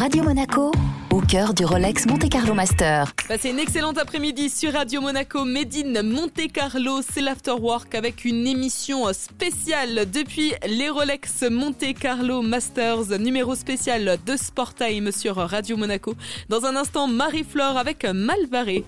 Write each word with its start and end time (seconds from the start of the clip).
Radio 0.00 0.22
Monaco, 0.24 0.72
au 1.10 1.20
cœur 1.20 1.52
du 1.52 1.66
Rolex 1.66 2.06
Monte 2.06 2.26
Carlo 2.30 2.54
Master. 2.54 3.12
Passez 3.28 3.50
une 3.50 3.58
excellente 3.58 3.98
après-midi 3.98 4.48
sur 4.48 4.72
Radio 4.72 5.02
Monaco, 5.02 5.44
Médine 5.44 6.00
Monte 6.02 6.50
Carlo, 6.50 7.02
c'est 7.02 7.20
l'Afterwork 7.20 7.94
avec 7.94 8.24
une 8.24 8.46
émission 8.46 9.12
spéciale 9.12 10.10
depuis 10.10 10.54
les 10.66 10.88
Rolex 10.88 11.44
Monte 11.50 11.92
Carlo 12.00 12.40
Masters, 12.40 13.18
numéro 13.18 13.54
spécial 13.54 14.16
de 14.24 14.36
Sport 14.38 14.72
Time 14.72 15.12
sur 15.12 15.36
Radio 15.36 15.76
Monaco. 15.76 16.14
Dans 16.48 16.64
un 16.64 16.76
instant, 16.76 17.06
Marie-Flore 17.06 17.76
avec 17.76 18.06
Malvaré. 18.06 18.84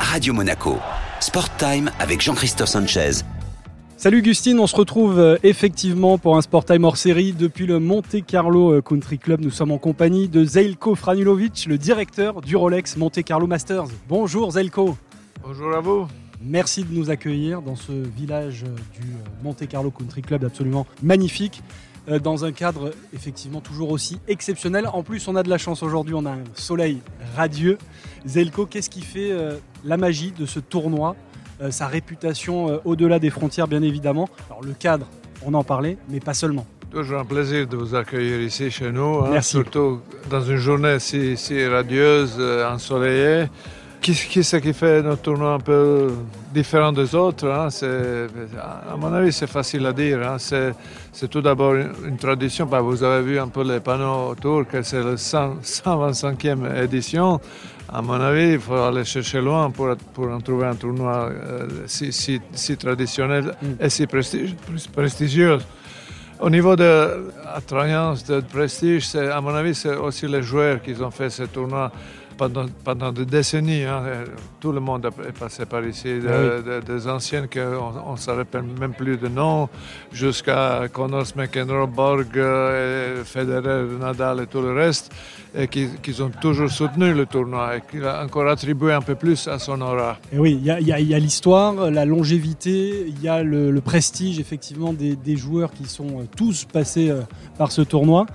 Radio 0.00 0.32
Monaco, 0.34 0.76
Sport 1.20 1.56
Time 1.58 1.88
avec 2.00 2.20
Jean-Christophe 2.20 2.70
Sanchez. 2.70 3.22
Salut 3.98 4.22
Gustine, 4.22 4.60
on 4.60 4.68
se 4.68 4.76
retrouve 4.76 5.18
euh, 5.18 5.38
effectivement 5.42 6.18
pour 6.18 6.36
un 6.36 6.40
Sport 6.40 6.64
Time 6.64 6.84
hors 6.84 6.96
série 6.96 7.32
depuis 7.32 7.66
le 7.66 7.80
Monte 7.80 8.24
Carlo 8.24 8.74
euh, 8.74 8.80
Country 8.80 9.18
Club. 9.18 9.40
Nous 9.40 9.50
sommes 9.50 9.72
en 9.72 9.78
compagnie 9.78 10.28
de 10.28 10.44
Zeljko 10.44 10.94
Franulovic, 10.94 11.66
le 11.66 11.78
directeur 11.78 12.40
du 12.40 12.54
Rolex 12.54 12.96
Monte 12.96 13.24
Carlo 13.24 13.48
Masters. 13.48 13.86
Bonjour 14.08 14.52
Zeljko. 14.52 14.96
Bonjour 15.42 15.74
à 15.74 15.80
vous. 15.80 16.06
Merci 16.40 16.84
de 16.84 16.94
nous 16.94 17.10
accueillir 17.10 17.60
dans 17.60 17.74
ce 17.74 17.90
village 17.90 18.62
euh, 18.62 19.00
du 19.00 19.08
Monte 19.42 19.66
Carlo 19.66 19.90
Country 19.90 20.22
Club 20.22 20.44
absolument 20.44 20.86
magnifique 21.02 21.60
dans 22.22 22.46
un 22.46 22.52
cadre 22.52 22.92
effectivement 23.12 23.60
toujours 23.60 23.90
aussi 23.90 24.18
exceptionnel. 24.28 24.88
En 24.90 25.02
plus, 25.02 25.28
on 25.28 25.36
a 25.36 25.42
de 25.42 25.50
la 25.50 25.58
chance 25.58 25.82
aujourd'hui, 25.82 26.14
on 26.14 26.24
a 26.24 26.30
un 26.30 26.44
soleil 26.54 27.02
radieux. 27.36 27.76
Zelko, 28.24 28.64
qu'est-ce 28.64 28.88
qui 28.88 29.02
fait 29.02 29.30
la 29.84 29.98
magie 29.98 30.32
de 30.32 30.46
ce 30.46 30.58
tournoi? 30.58 31.16
Sa 31.70 31.86
réputation 31.86 32.70
euh, 32.70 32.76
au-delà 32.84 33.18
des 33.18 33.30
frontières, 33.30 33.68
bien 33.68 33.82
évidemment. 33.82 34.28
Alors 34.50 34.62
le 34.62 34.72
cadre, 34.72 35.06
on 35.44 35.54
en 35.54 35.64
parlait, 35.64 35.98
mais 36.08 36.20
pas 36.20 36.34
seulement. 36.34 36.66
Toujours 36.90 37.20
un 37.20 37.24
plaisir 37.24 37.66
de 37.66 37.76
vous 37.76 37.94
accueillir 37.94 38.40
ici 38.40 38.70
chez 38.70 38.90
nous, 38.90 39.20
hein, 39.20 39.28
Merci. 39.32 39.50
surtout 39.50 40.00
dans 40.30 40.40
une 40.40 40.56
journée 40.56 40.98
si, 40.98 41.36
si 41.36 41.66
radieuse, 41.66 42.36
euh, 42.38 42.68
ensoleillée. 42.70 43.46
Qui, 44.00 44.12
qui 44.12 44.44
c'est 44.44 44.60
qui 44.60 44.72
fait 44.72 45.02
notre 45.02 45.22
tournoi 45.22 45.54
un 45.54 45.58
peu 45.58 46.12
différent 46.54 46.92
des 46.92 47.14
autres 47.14 47.48
hein? 47.48 47.68
À 48.90 48.96
mon 48.96 49.12
avis, 49.12 49.32
c'est 49.32 49.48
facile 49.48 49.84
à 49.86 49.92
dire. 49.92 50.20
Hein? 50.22 50.36
C'est 50.38 51.28
tout 51.28 51.40
d'abord 51.40 51.74
une, 51.74 52.16
tradition. 52.16 52.66
Bah, 52.66 52.80
vous 52.80 53.02
avez 53.02 53.22
vu 53.22 53.38
un 53.38 53.48
peu 53.48 53.64
les 53.64 53.80
panneaux 53.80 54.30
autour, 54.30 54.66
que 54.66 54.82
c'est 54.82 55.02
la 55.02 55.14
125e 55.14 56.84
édition. 56.84 57.40
À 57.90 58.02
mon 58.02 58.20
avis, 58.20 58.52
il 58.52 58.60
faut 58.60 58.74
aller 58.74 59.04
chercher 59.04 59.40
loin 59.40 59.70
pour, 59.70 59.96
pour 60.12 60.30
en 60.30 60.40
trouver 60.40 60.66
un 60.66 60.74
tournoi 60.74 61.30
euh, 61.30 61.66
si, 61.86 62.12
si, 62.12 62.40
si, 62.52 62.76
traditionnel 62.76 63.54
mm. 63.60 63.66
et 63.80 63.88
si 63.88 64.06
prestigieux. 64.06 65.58
Au 66.40 66.50
niveau 66.50 66.76
de 66.76 67.32
l'attrayance, 67.44 68.24
de 68.24 68.40
prestige, 68.40 69.16
à 69.16 69.40
mon 69.40 69.54
avis, 69.54 69.74
c'est 69.74 69.96
aussi 69.96 70.28
les 70.28 70.42
joueurs 70.42 70.80
qui 70.82 70.94
ont 71.02 71.10
fait 71.10 71.30
ce 71.30 71.44
tournoi 71.44 71.90
pendant, 72.38 72.66
pendant 72.84 73.12
des 73.12 73.26
décennies. 73.26 73.82
Hein, 73.82 74.02
tout 74.60 74.72
le 74.72 74.80
monde 74.80 75.10
est 75.28 75.38
passé 75.38 75.66
par 75.66 75.84
ici, 75.84 76.08
ah 76.26 76.80
des 76.80 77.08
anciennes 77.08 77.48
qu'on 77.52 78.12
ne 78.12 78.16
se 78.16 78.30
rappelle 78.30 78.62
même 78.62 78.94
plus 78.94 79.16
de 79.16 79.28
nom, 79.28 79.68
jusqu'à 80.12 80.84
Connors, 80.92 81.26
McEnroe, 81.36 81.86
Borg, 81.86 82.36
euh, 82.36 83.24
Federer, 83.24 83.84
Nadal 84.00 84.40
et 84.42 84.46
tout 84.46 84.62
le 84.62 84.72
reste, 84.72 85.12
et 85.54 85.68
qui, 85.68 85.88
ont 86.20 86.30
toujours 86.40 86.70
soutenu 86.70 87.12
le 87.12 87.26
tournoi 87.26 87.76
et 87.76 87.82
qui 87.90 88.04
a 88.04 88.22
encore 88.24 88.48
attribué 88.48 88.92
un 88.92 89.00
peu 89.00 89.14
plus 89.14 89.48
à 89.48 89.58
son 89.58 89.80
aura. 89.80 90.18
Et 90.32 90.38
oui, 90.38 90.58
il 90.60 90.64
y 90.64 91.14
a, 91.14 91.18
l'histoire, 91.18 91.90
la 91.90 92.04
longévité, 92.04 93.06
il 93.08 93.20
y 93.22 93.28
a 93.28 93.42
le, 93.42 93.80
prestige 93.80 94.38
effectivement 94.38 94.92
des, 94.92 95.16
des, 95.16 95.36
joueurs 95.36 95.72
qui 95.72 95.86
sont 95.86 96.26
tous 96.36 96.64
passés 96.64 97.10
euh, 97.10 97.22
par 97.56 97.72
ce 97.72 97.82
tournoi. 97.82 98.26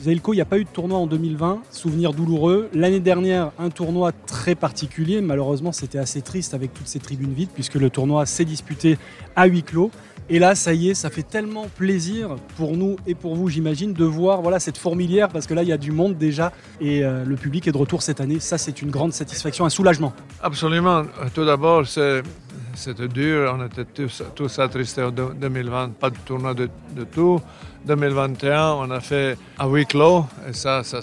Zelko, 0.00 0.32
il 0.32 0.36
n'y 0.36 0.42
a 0.42 0.46
pas 0.46 0.58
eu 0.58 0.64
de 0.64 0.68
tournoi 0.68 0.98
en 0.98 1.06
2020, 1.06 1.62
souvenir 1.70 2.12
douloureux. 2.12 2.68
L'année 2.74 3.00
dernière, 3.00 3.52
un 3.58 3.70
tournoi 3.70 4.12
très 4.12 4.54
particulier. 4.54 5.20
Malheureusement, 5.20 5.72
c'était 5.72 5.98
assez 5.98 6.20
triste 6.22 6.54
avec 6.54 6.74
toutes 6.74 6.88
ces 6.88 6.98
tribunes 6.98 7.32
vides, 7.32 7.50
puisque 7.54 7.74
le 7.74 7.90
tournoi 7.90 8.26
s'est 8.26 8.44
disputé 8.44 8.98
à 9.36 9.46
huis 9.46 9.62
clos. 9.62 9.90
Et 10.30 10.38
là, 10.38 10.54
ça 10.54 10.72
y 10.72 10.88
est, 10.88 10.94
ça 10.94 11.10
fait 11.10 11.22
tellement 11.22 11.66
plaisir 11.76 12.36
pour 12.56 12.76
nous 12.76 12.96
et 13.06 13.14
pour 13.14 13.34
vous, 13.34 13.48
j'imagine, 13.50 13.92
de 13.92 14.04
voir 14.04 14.40
voilà 14.40 14.58
cette 14.58 14.78
fourmilière, 14.78 15.28
parce 15.28 15.46
que 15.46 15.52
là, 15.52 15.62
il 15.62 15.68
y 15.68 15.72
a 15.72 15.76
du 15.76 15.92
monde 15.92 16.16
déjà, 16.16 16.52
et 16.80 17.04
euh, 17.04 17.24
le 17.24 17.36
public 17.36 17.68
est 17.68 17.72
de 17.72 17.76
retour 17.76 18.02
cette 18.02 18.20
année. 18.20 18.40
Ça, 18.40 18.56
c'est 18.56 18.80
une 18.80 18.90
grande 18.90 19.12
satisfaction, 19.12 19.66
un 19.66 19.70
soulagement. 19.70 20.14
Absolument. 20.42 21.02
Tout 21.34 21.44
d'abord, 21.44 21.86
c'était 21.86 23.08
dur. 23.08 23.54
On 23.58 23.66
était 23.66 23.84
tous, 23.84 24.22
tous 24.34 24.58
attristés 24.58 25.02
en 25.02 25.10
2020, 25.10 25.90
pas 26.00 26.08
de 26.08 26.16
tournoi 26.24 26.54
de, 26.54 26.70
de 26.96 27.04
tout. 27.04 27.40
2021, 27.84 28.72
on 28.72 28.90
a 28.90 29.00
fait 29.00 29.36
à 29.58 29.66
huis 29.66 29.86
clos, 29.86 30.26
et 30.48 30.52
ça, 30.52 30.82
ça 30.82 31.00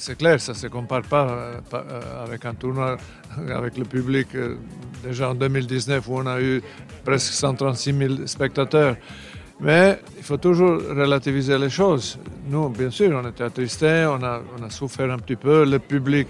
c'est 0.00 0.16
clair, 0.16 0.40
ça 0.40 0.52
ne 0.52 0.56
se 0.56 0.66
compare 0.68 1.02
pas, 1.02 1.28
euh, 1.28 1.60
euh, 1.74 2.24
avec 2.24 2.46
un 2.46 2.54
tournoi 2.54 2.96
avec 3.54 3.76
le 3.76 3.84
public 3.84 4.28
euh, 4.34 4.56
déjà 5.04 5.30
en 5.30 5.34
2019 5.34 6.08
où 6.08 6.16
on 6.16 6.26
a 6.26 6.40
eu 6.40 6.62
presque 7.04 7.34
136 7.34 7.92
000 7.92 8.14
spectateurs. 8.26 8.96
Mais 9.60 10.00
il 10.16 10.22
faut 10.22 10.38
toujours 10.38 10.80
relativiser 10.88 11.58
les 11.58 11.68
choses. 11.68 12.18
Nous, 12.48 12.70
bien 12.70 12.90
sûr, 12.90 13.10
on 13.22 13.28
était 13.28 13.44
attristés, 13.44 14.06
on 14.08 14.24
a, 14.24 14.40
on 14.58 14.64
a 14.64 14.70
souffert 14.70 15.10
un 15.10 15.18
petit 15.18 15.36
peu, 15.36 15.66
le 15.66 15.78
public, 15.78 16.28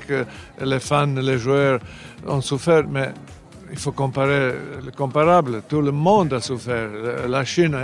les 0.61 0.81
fans, 0.81 1.07
les 1.07 1.39
joueurs 1.39 1.79
ont 2.27 2.41
souffert, 2.41 2.83
mais 2.89 3.13
il 3.71 3.79
faut 3.79 3.93
comparer 3.93 4.53
le 4.85 4.91
comparable. 4.91 5.63
Tout 5.69 5.81
le 5.81 5.93
monde 5.93 6.33
a 6.33 6.41
souffert. 6.41 6.89
La 7.29 7.45
Chine 7.45 7.77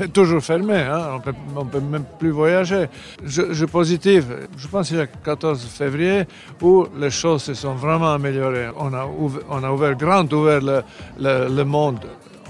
est 0.00 0.08
toujours 0.08 0.42
fermée. 0.42 0.82
Hein. 0.82 1.20
On 1.56 1.64
ne 1.64 1.70
peut 1.70 1.80
même 1.80 2.04
plus 2.18 2.30
voyager. 2.30 2.86
Je, 3.24 3.52
je 3.52 3.64
positive. 3.64 4.48
Je 4.56 4.68
pense 4.68 4.88
qu'il 4.88 4.98
y 4.98 5.00
a 5.00 5.06
14 5.06 5.64
février 5.66 6.24
où 6.60 6.86
les 6.98 7.10
choses 7.10 7.42
se 7.42 7.54
sont 7.54 7.74
vraiment 7.74 8.12
améliorées. 8.12 8.68
On 8.76 8.92
a 8.92 9.70
ouvert, 9.70 9.96
grand 9.96 10.30
ouvert 10.32 10.60
le, 10.60 10.82
le, 11.48 11.64
monde 11.64 12.00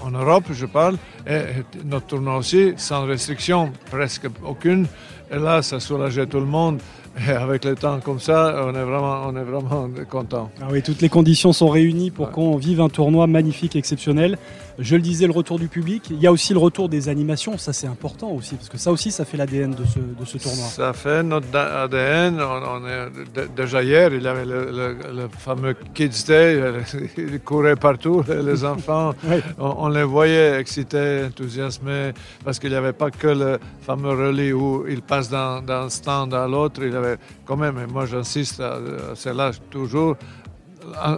en 0.03 0.11
Europe, 0.11 0.45
je 0.51 0.65
parle, 0.65 0.97
et 1.25 1.63
notre 1.85 2.07
tournoi 2.07 2.37
aussi, 2.37 2.73
sans 2.75 3.05
restriction, 3.05 3.71
presque 3.89 4.27
aucune. 4.45 4.87
Et 5.31 5.39
là, 5.39 5.61
ça 5.61 5.79
soulageait 5.79 6.27
tout 6.27 6.39
le 6.39 6.45
monde. 6.45 6.81
Et 7.17 7.29
avec 7.31 7.63
le 7.65 7.75
temps 7.75 7.99
comme 7.99 8.19
ça, 8.19 8.55
on 8.65 8.73
est 8.73 8.83
vraiment, 8.83 9.23
on 9.27 9.35
est 9.35 9.43
vraiment 9.43 9.89
content. 10.09 10.49
Ah 10.61 10.67
oui, 10.71 10.81
toutes 10.81 11.01
les 11.01 11.09
conditions 11.09 11.53
sont 11.53 11.69
réunies 11.69 12.11
pour 12.11 12.31
qu'on 12.31 12.57
vive 12.57 12.81
un 12.81 12.89
tournoi 12.89 13.27
magnifique, 13.27 13.75
exceptionnel. 13.75 14.37
Je 14.79 14.95
le 14.95 15.01
disais, 15.01 15.27
le 15.27 15.33
retour 15.33 15.59
du 15.59 15.67
public. 15.67 16.07
Il 16.09 16.19
y 16.19 16.27
a 16.27 16.31
aussi 16.31 16.53
le 16.53 16.59
retour 16.59 16.89
des 16.89 17.09
animations. 17.09 17.57
Ça, 17.57 17.73
c'est 17.73 17.87
important 17.87 18.31
aussi, 18.31 18.55
parce 18.55 18.69
que 18.69 18.77
ça 18.77 18.91
aussi, 18.91 19.11
ça 19.11 19.25
fait 19.25 19.37
l'ADN 19.37 19.71
de 19.71 19.85
ce, 19.85 19.99
de 19.99 20.25
ce 20.25 20.37
tournoi. 20.37 20.65
Ça 20.65 20.93
fait 20.93 21.21
notre 21.23 21.55
ADN. 21.55 22.41
On, 22.41 22.87
est, 22.87 23.55
déjà 23.55 23.83
hier, 23.83 24.13
il 24.13 24.23
y 24.23 24.27
avait 24.27 24.45
le, 24.45 25.27
fameux 25.37 25.75
Kids 25.93 26.25
Day. 26.27 26.61
Ils 27.17 27.39
couraient 27.39 27.75
partout, 27.75 28.23
les 28.27 28.65
enfants. 28.73 29.13
on, 29.59 29.89
les 29.89 30.03
voyait 30.03 30.59
excités, 30.59 31.25
enthousiasmés, 31.27 32.13
parce 32.43 32.59
qu'il 32.59 32.69
n'y 32.69 32.75
avait 32.75 32.93
pas 32.93 33.11
que 33.11 33.27
le 33.27 33.59
fameux 33.81 34.11
relais 34.11 34.53
où 34.53 34.85
ils 34.87 35.01
passent 35.01 35.29
d'un 35.29 35.89
stand 35.89 36.33
à 36.33 36.47
l'autre. 36.47 36.81
Il 36.83 36.93
y 36.93 36.95
avait 36.95 37.17
quand 37.45 37.57
même, 37.57 37.77
et 37.79 37.85
moi 37.85 38.05
j'insiste 38.05 38.59
à, 38.59 38.75
à 38.75 39.15
cela 39.15 39.51
toujours, 39.69 40.15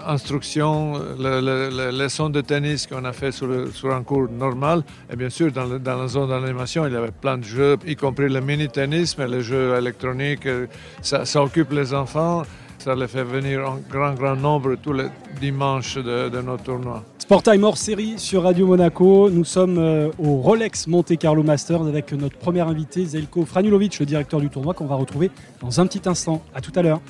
instruction, 0.08 1.00
les 1.20 1.92
leçons 1.92 2.30
de 2.30 2.42
tennis 2.42 2.88
qu'on 2.88 3.06
a 3.06 3.14
fait 3.14 3.32
sur, 3.32 3.50
un 3.92 4.04
cours 4.04 4.30
normal. 4.30 4.84
Et 5.12 5.16
bien 5.16 5.30
sûr, 5.30 5.52
dans, 5.52 5.66
la 5.66 6.08
zone 6.08 6.30
d'animation, 6.30 6.86
il 6.88 6.94
y 6.94 6.96
avait 6.96 7.12
plein 7.12 7.38
de 7.38 7.44
jeux, 7.44 7.78
y 7.86 7.96
compris 7.96 8.30
le 8.30 8.42
mini-tennis, 8.42 9.18
mais 9.18 9.28
les 9.28 9.42
jeux 9.42 9.76
électroniques, 9.78 10.46
euh, 10.46 10.68
ça, 11.02 11.24
occupe 11.42 11.72
les 11.72 11.94
enfants. 11.94 12.44
Ça 12.78 12.94
les 12.94 13.08
fait 13.08 13.24
venir 13.24 13.68
en 13.68 13.80
grand, 13.90 14.14
grand 14.14 14.36
nombre 14.36 14.76
tous 14.76 14.94
les 14.94 15.08
dimanches 15.40 15.96
de, 15.96 16.30
de 16.30 16.42
nos 16.42 16.58
tournois. 16.58 17.04
Sport 17.26 17.42
Time 17.42 17.64
hors 17.64 17.78
série 17.78 18.20
sur 18.20 18.44
Radio 18.44 18.68
Monaco. 18.68 19.32
Nous 19.32 19.46
sommes 19.46 19.80
euh, 19.80 20.12
au 20.20 20.36
Rolex 20.36 20.86
Monte 20.86 21.18
Carlo 21.18 21.42
Masters 21.42 21.82
avec 21.82 22.14
notre 22.14 22.38
premier 22.38 22.62
invité, 22.62 23.04
Zelko 23.04 23.46
Franulovic, 23.46 24.00
le 24.00 24.06
directeur 24.06 24.40
du 24.40 24.50
tournoi, 24.50 24.76
qu'on 24.76 24.86
va 24.86 24.94
retrouver 24.94 25.32
dans 25.60 25.80
un 25.80 25.88
petit 25.88 26.08
instant. 26.08 26.44
À 26.54 26.62
tout 26.62 26.72
à 26.76 26.84
l'heure. 26.84 27.02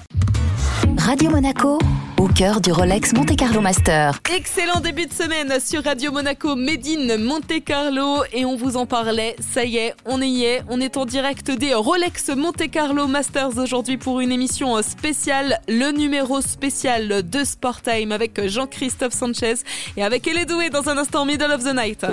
Radio 0.97 1.29
Monaco, 1.29 1.77
au 2.17 2.27
cœur 2.27 2.61
du 2.61 2.71
Rolex 2.71 3.13
Monte 3.13 3.35
Carlo 3.35 3.61
Master. 3.61 4.19
Excellent 4.35 4.79
début 4.79 5.05
de 5.05 5.13
semaine 5.13 5.59
sur 5.59 5.83
Radio 5.83 6.11
Monaco 6.11 6.55
Médine 6.55 7.17
Monte 7.17 7.63
Carlo 7.63 8.23
et 8.33 8.45
on 8.45 8.55
vous 8.55 8.77
en 8.77 8.85
parlait. 8.85 9.35
Ça 9.39 9.65
y 9.65 9.77
est, 9.77 9.93
on 10.05 10.21
y 10.21 10.43
est. 10.43 10.63
On 10.69 10.81
est 10.81 10.97
en 10.97 11.05
direct 11.05 11.51
des 11.51 11.73
Rolex 11.73 12.29
Monte 12.35 12.69
Carlo 12.71 13.07
Masters 13.07 13.57
aujourd'hui 13.57 13.97
pour 13.97 14.21
une 14.21 14.31
émission 14.31 14.81
spéciale, 14.81 15.59
le 15.67 15.91
numéro 15.91 16.41
spécial 16.41 17.29
de 17.29 17.43
Sport 17.43 17.81
Time 17.81 18.11
avec 18.11 18.47
Jean-Christophe 18.47 19.13
Sanchez 19.13 19.55
et 19.97 20.03
avec 20.03 20.27
Eledoué 20.27 20.69
dans 20.69 20.89
un 20.89 20.97
instant 20.97 21.25
Middle 21.25 21.51
of 21.51 21.63
the 21.63 21.75
Night. 21.75 22.05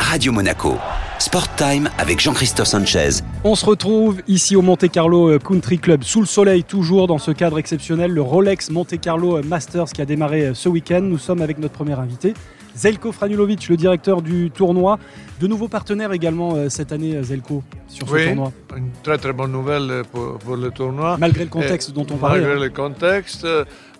Radio 0.00 0.32
Monaco, 0.32 0.76
Sport 1.18 1.54
Time 1.56 1.88
avec 1.98 2.20
Jean-Christophe 2.20 2.66
Sanchez. 2.66 3.22
On 3.44 3.54
se 3.54 3.66
retrouve 3.66 4.22
ici 4.26 4.56
au 4.56 4.62
Monte 4.62 4.90
Carlo 4.90 5.38
Country 5.38 5.78
Club 5.78 6.02
sous 6.02 6.20
le 6.20 6.26
soleil 6.26 6.64
toujours 6.64 7.06
dans 7.06 7.18
ce 7.18 7.30
cadre 7.30 7.58
exceptionnel 7.58 8.10
le 8.10 8.22
Rolex 8.22 8.70
Monte 8.70 8.98
Carlo 8.98 9.40
Masters 9.42 9.92
qui 9.92 10.00
a 10.00 10.06
démarré 10.06 10.46
euh, 10.46 10.54
ce 10.54 10.68
week-end. 10.68 11.02
Nous 11.02 11.18
sommes 11.18 11.42
avec 11.42 11.58
notre 11.58 11.74
premier 11.74 11.92
invité, 11.92 12.34
Zelko 12.76 13.12
Franulovic, 13.12 13.68
le 13.68 13.76
directeur 13.76 14.22
du 14.22 14.50
tournoi. 14.50 14.98
De 15.40 15.46
nouveaux 15.46 15.68
partenaires 15.68 16.12
également 16.12 16.54
euh, 16.54 16.68
cette 16.68 16.92
année, 16.92 17.22
Zelko, 17.22 17.62
sur 17.88 18.08
ce 18.08 18.12
oui, 18.12 18.26
tournoi. 18.26 18.52
Une 18.76 18.90
très 19.02 19.18
très 19.18 19.32
bonne 19.32 19.52
nouvelle 19.52 20.02
pour, 20.12 20.38
pour 20.38 20.56
le 20.56 20.70
tournoi. 20.70 21.16
Malgré 21.18 21.44
le 21.44 21.50
contexte 21.50 21.90
Et 21.90 21.92
dont 21.92 22.06
on 22.10 22.16
parlait. 22.16 22.40
Malgré 22.40 22.56
hein. 22.56 22.64
le 22.64 22.70
contexte. 22.70 23.46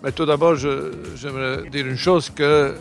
Mais 0.03 0.11
tout 0.11 0.25
d'abord, 0.25 0.55
j'aimerais 0.55 1.69
dire 1.69 1.85
une 1.85 1.97
chose 1.97 2.31
que 2.31 2.73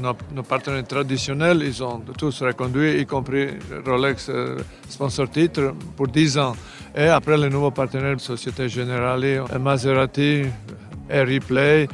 nos, 0.00 0.14
nos, 0.34 0.42
partenaires 0.42 0.86
traditionnels, 0.86 1.62
ils 1.62 1.82
ont 1.82 2.00
tous 2.16 2.42
reconduit, 2.42 3.00
y 3.00 3.06
compris 3.06 3.48
Rolex, 3.84 4.28
euh, 4.30 4.58
sponsor 4.88 5.28
titre, 5.28 5.74
pour 5.96 6.08
10 6.08 6.38
ans. 6.38 6.56
Et 6.94 7.08
après, 7.08 7.36
les 7.36 7.50
nouveaux 7.50 7.70
partenaires, 7.70 8.18
Société 8.20 8.68
Generale, 8.68 9.44
Maserati, 9.60 10.44
Air 11.10 11.26
Replay, 11.26 11.88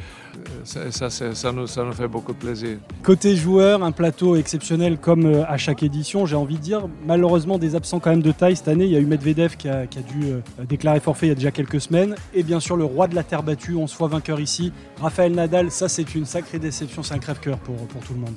ça, 0.63 1.51
nous, 1.51 1.67
fait 1.93 2.07
beaucoup 2.07 2.33
plaisir. 2.33 2.77
Côté 3.03 3.35
joueur, 3.35 3.83
un 3.83 3.91
plateau 3.91 4.35
exceptionnel 4.35 4.97
comme 4.97 5.25
euh, 5.25 5.43
à 5.47 5.57
chaque 5.57 5.83
édition, 5.83 6.25
j'ai 6.25 6.35
envie 6.35 6.57
de 6.57 6.61
dire. 6.61 6.87
Malheureusement, 7.05 7.57
des 7.57 7.75
absents 7.75 7.99
quand 7.99 8.09
même 8.09 8.21
de 8.21 8.31
taille 8.31 8.55
cette 8.55 8.67
année. 8.67 8.85
Il 8.85 8.91
y 8.91 8.95
a 8.95 8.99
eu 8.99 9.05
Medvedev 9.05 9.55
qui 9.57 9.69
a, 9.69 9.85
dû 9.85 10.25
euh, 10.25 10.39
déclarer 10.67 10.99
forfait 10.99 11.27
il 11.27 11.29
y 11.29 11.33
a 11.33 11.35
déjà 11.35 11.51
quelques 11.51 11.81
semaines. 11.81 12.15
Et 12.33 12.43
bien 12.43 12.59
sûr, 12.59 12.75
le 12.77 12.85
roi 12.85 13.07
de 13.07 13.15
la 13.15 13.23
terre 13.23 13.43
battue, 13.43 13.75
11 13.75 13.91
fois 13.91 14.07
vainqueur 14.07 14.39
ici, 14.39 14.71
Raphaël 14.99 15.33
Nadal. 15.33 15.71
Ça, 15.71 15.89
c'est 15.89 16.15
une 16.15 16.25
sacrée 16.25 16.59
déception, 16.59 17.03
c'est 17.03 17.13
un 17.13 17.19
crève-cœur 17.19 17.57
pour 17.59 17.75
tout 17.75 18.13
le 18.13 18.19
monde. 18.19 18.35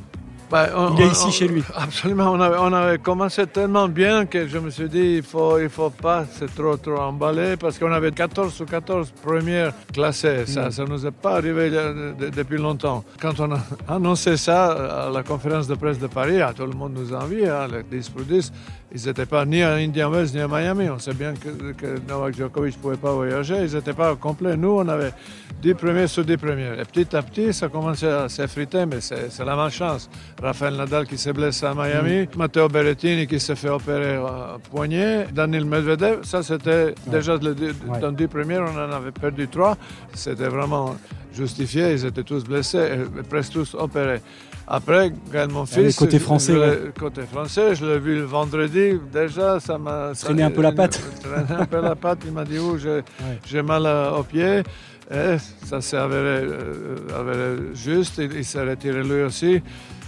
Bah, 0.53 0.69
on, 0.77 0.95
il 0.97 1.01
est 1.01 1.07
ici 1.07 1.25
on, 1.29 1.31
chez 1.31 1.49
lui. 1.49 1.65
Absolument. 1.75 2.31
On 2.31 2.39
avait, 2.39 2.59
on 2.59 2.73
avait, 2.75 2.99
commencé 2.99 3.47
tellement 3.47 3.89
bien 3.89 4.27
que 4.27 4.47
je 4.47 4.59
me 4.59 4.69
suis 4.69 4.87
dit 4.87 5.15
il 5.17 5.23
faut, 5.23 5.59
il 5.59 5.71
faut 5.71 5.89
pas 5.89 6.27
se 6.27 6.45
trop, 6.45 6.77
trop 6.77 6.99
emballer 6.99 7.57
parce 7.57 7.79
qu'on 7.79 7.91
avait 7.91 8.13
14 8.13 8.61
ou 8.61 8.67
14 8.67 9.13
premières 9.13 9.73
classées. 9.95 10.45
Ça 10.45 10.69
ne 10.69 10.85
nous 10.91 11.07
est 11.07 11.11
pas 11.11 11.37
arrivé 11.37 11.71
de, 11.71 12.15
de, 12.19 12.29
depuis 12.29 12.59
longtemps. 12.59 13.03
Quand 13.19 13.41
on 13.41 13.53
a 13.53 13.61
annoncé 13.89 14.37
ça 14.37 15.07
à 15.07 15.11
la 15.11 15.23
conférence 15.23 15.67
de 15.69 15.75
presse 15.75 15.99
de 15.99 16.07
Paris, 16.07 16.43
ah, 16.43 16.53
tout 16.55 16.67
le 16.67 16.77
monde 16.77 16.93
nous 16.97 17.15
envie, 17.15 17.47
hein, 17.47 17.67
les 17.73 17.83
10 17.99 18.11
pour 18.11 18.23
10. 18.23 18.53
Ils 18.95 19.07
n'étaient 19.07 19.25
pas 19.25 19.47
ni 19.47 19.63
à 19.63 19.73
Indian 19.77 20.11
Wells 20.11 20.35
ni 20.35 20.41
à 20.41 20.49
Miami. 20.49 20.91
On 20.91 20.99
sait 20.99 21.15
bien 21.15 21.33
que, 21.33 21.73
que 21.73 21.99
Novak 22.07 22.37
Djokovic 22.37 22.77
ne 22.77 22.83
pouvait 22.83 22.97
pas 22.97 23.13
voyager. 23.13 23.65
Ils 23.65 23.75
n'étaient 23.75 23.95
pas 23.95 24.15
complets. 24.17 24.55
Nous, 24.55 24.69
on 24.69 24.87
avait 24.87 25.15
10 25.63 25.75
premiers 25.75 26.09
sur 26.09 26.25
10 26.25 26.37
premiers. 26.37 26.79
Et 26.79 26.85
petit 26.85 27.17
à 27.17 27.23
petit, 27.23 27.55
ça 27.55 27.69
commençait 27.69 28.11
à 28.11 28.29
s'effriter, 28.29 28.85
mais 28.85 29.01
c'est 29.01 29.45
la 29.45 29.57
malchance. 29.57 30.11
Rafael 30.43 30.75
Nadal 30.77 31.07
qui 31.07 31.17
s'est 31.17 31.33
blessé 31.33 31.65
à 31.67 31.75
Miami, 31.75 32.23
mm. 32.23 32.37
Matteo 32.37 32.69
Berrettini 32.69 33.27
qui 33.29 33.39
s'est 33.39 33.55
fait 33.55 33.69
opérer 33.69 34.17
à 34.17 34.57
poignet, 34.71 35.27
Daniel 35.33 35.65
Medvedev, 35.65 36.25
ça 36.25 36.43
c'était 36.43 36.87
ouais. 36.87 36.95
déjà 37.07 37.37
le, 37.37 37.53
Ouais. 37.53 38.01
dans 38.01 38.11
10 38.13 38.27
premiers, 38.27 38.59
on 38.59 38.77
en 38.77 38.91
avait 38.93 39.13
perdu 39.13 39.47
3. 39.49 39.77
C'était 40.15 40.49
vraiment 40.49 40.97
justifié, 41.33 41.93
ils 41.93 42.05
étaient 42.05 42.25
tous 42.25 42.45
blessés 42.45 42.79
et 42.79 43.23
presque 43.23 43.53
tous 43.53 43.75
opérés. 43.79 44.21
Après, 44.67 45.13
mon 45.51 45.65
fils, 45.67 45.97
côté 45.97 46.19
français, 46.19 46.53
je 46.55 46.59
l'ai- 46.59 46.67
ouais. 46.87 46.93
côté 46.99 47.23
français, 47.23 47.75
je 47.75 47.85
l'ai 47.87 47.99
vu 47.99 48.15
le 48.17 48.25
vendredi. 48.25 48.99
Déjà, 49.13 49.61
ça 49.61 49.77
m'a 49.79 50.13
Traîné 50.19 50.43
un 50.45 50.51
peu 50.51 50.63
la 50.63 50.73
patte. 50.73 51.01
traîné 51.23 51.61
un 51.63 51.67
peu 51.67 51.81
la 51.81 51.95
patte. 51.97 52.21
Il 52.27 52.33
m'a 52.33 52.45
dit 52.45 52.59
où 52.59 52.79
j'ai 52.79 53.63
mal 53.63 53.87
au 54.19 54.23
pied. 54.23 54.63
Et 55.11 55.37
ça 55.67 55.81
s'est 55.81 55.97
avéré, 55.97 56.47
euh, 56.47 56.97
avéré 57.19 57.57
juste. 57.75 58.19
Il, 58.19 58.33
il 58.35 58.45
s'est 58.45 58.63
retiré 58.63 59.03
lui 59.03 59.23
aussi. 59.23 59.61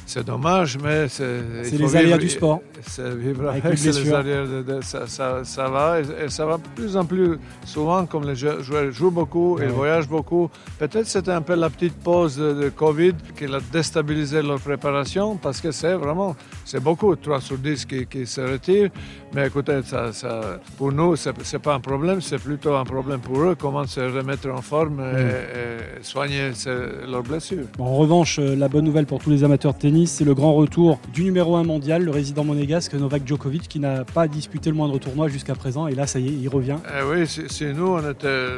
C'est 0.06 0.24
dommage, 0.26 0.76
mais 0.82 1.08
c'est. 1.08 1.40
C'est 1.64 1.78
les 1.78 1.96
aléas 1.96 2.18
du 2.18 2.28
sport. 2.28 2.60
Avec 2.98 3.64
avec, 3.64 3.80
les 3.84 4.12
aléas 4.12 4.44
de- 4.46 4.62
de- 4.62 4.80
ça, 4.82 5.06
ça- 5.06 5.42
ça 5.44 5.68
va. 5.68 6.00
Et, 6.00 6.24
et 6.26 6.28
ça 6.28 6.44
va 6.44 6.58
de 6.58 6.62
plus 6.74 6.94
en 6.96 7.04
plus 7.06 7.38
souvent, 7.64 8.04
comme 8.04 8.24
les 8.28 8.34
jou- 8.36 8.60
joueurs 8.60 8.92
jouent 8.92 9.10
beaucoup, 9.10 9.56
Ouais. 9.56 9.64
ils 9.64 9.70
voyagent 9.72 10.08
beaucoup. 10.08 10.50
Peut-être 10.78 11.06
c'était 11.06 11.30
un 11.32 11.40
peu 11.40 11.54
la 11.54 11.70
petite 11.70 11.94
pause 11.94 12.36
de, 12.36 12.52
de 12.52 12.68
Covid 12.68 13.14
qui 13.36 13.44
a 13.46 13.58
déstabilisé 13.72 14.42
leur 14.42 14.60
préparation 14.60 15.36
parce 15.36 15.60
que 15.60 15.70
c'est 15.72 15.94
vraiment, 15.94 16.36
c'est 16.66 16.80
beaucoup, 16.82 17.16
3 17.16 17.40
sur 17.40 17.56
10 17.56 17.86
qui, 17.86 18.06
qui 18.06 18.26
se 18.26 18.42
retirent. 18.42 18.90
Mais 19.34 19.46
écoutez, 19.46 19.80
ça, 19.84 20.12
ça- 20.12 20.60
pour 20.76 20.92
nous, 20.92 21.16
c'est 21.16 21.32
c'est 21.42 21.58
pas 21.58 21.74
un 21.74 21.80
problème, 21.80 22.20
c'est 22.20 22.38
plutôt 22.38 22.74
un 22.76 22.84
problème 22.84 23.20
pour 23.20 23.40
eux, 23.40 23.54
comment 23.58 23.86
se 23.86 24.00
remettre 24.00 24.48
en 24.50 24.60
forme 24.62 25.00
et, 25.00 26.00
et 26.00 26.02
soigner 26.02 26.50
leurs 27.10 27.22
blessures. 27.22 27.64
En 27.78 27.94
revanche, 27.96 28.38
euh, 28.38 28.54
la 28.54 28.68
bonne 28.68 28.84
nouvelle 28.84 29.06
pour 29.06 29.18
tous 29.20 29.30
les 29.30 29.42
amateurs 29.44 29.72
de 29.74 29.78
tennis, 29.78 29.93
c'est 30.06 30.24
le 30.24 30.34
grand 30.34 30.54
retour 30.54 30.98
du 31.12 31.22
numéro 31.22 31.56
1 31.56 31.62
mondial, 31.62 32.02
le 32.02 32.10
résident 32.10 32.42
monégasque 32.42 32.94
Novak 32.94 33.26
Djokovic, 33.26 33.68
qui 33.68 33.78
n'a 33.78 34.04
pas 34.04 34.26
disputé 34.26 34.70
le 34.70 34.76
moindre 34.76 34.98
tournoi 34.98 35.28
jusqu'à 35.28 35.54
présent. 35.54 35.86
Et 35.86 35.94
là, 35.94 36.06
ça 36.06 36.18
y 36.18 36.26
est, 36.26 36.32
il 36.32 36.48
revient. 36.48 36.76
Eh 36.88 37.04
oui, 37.04 37.26
si 37.26 37.64
nous, 37.66 37.86
on 37.86 38.10
était 38.10 38.48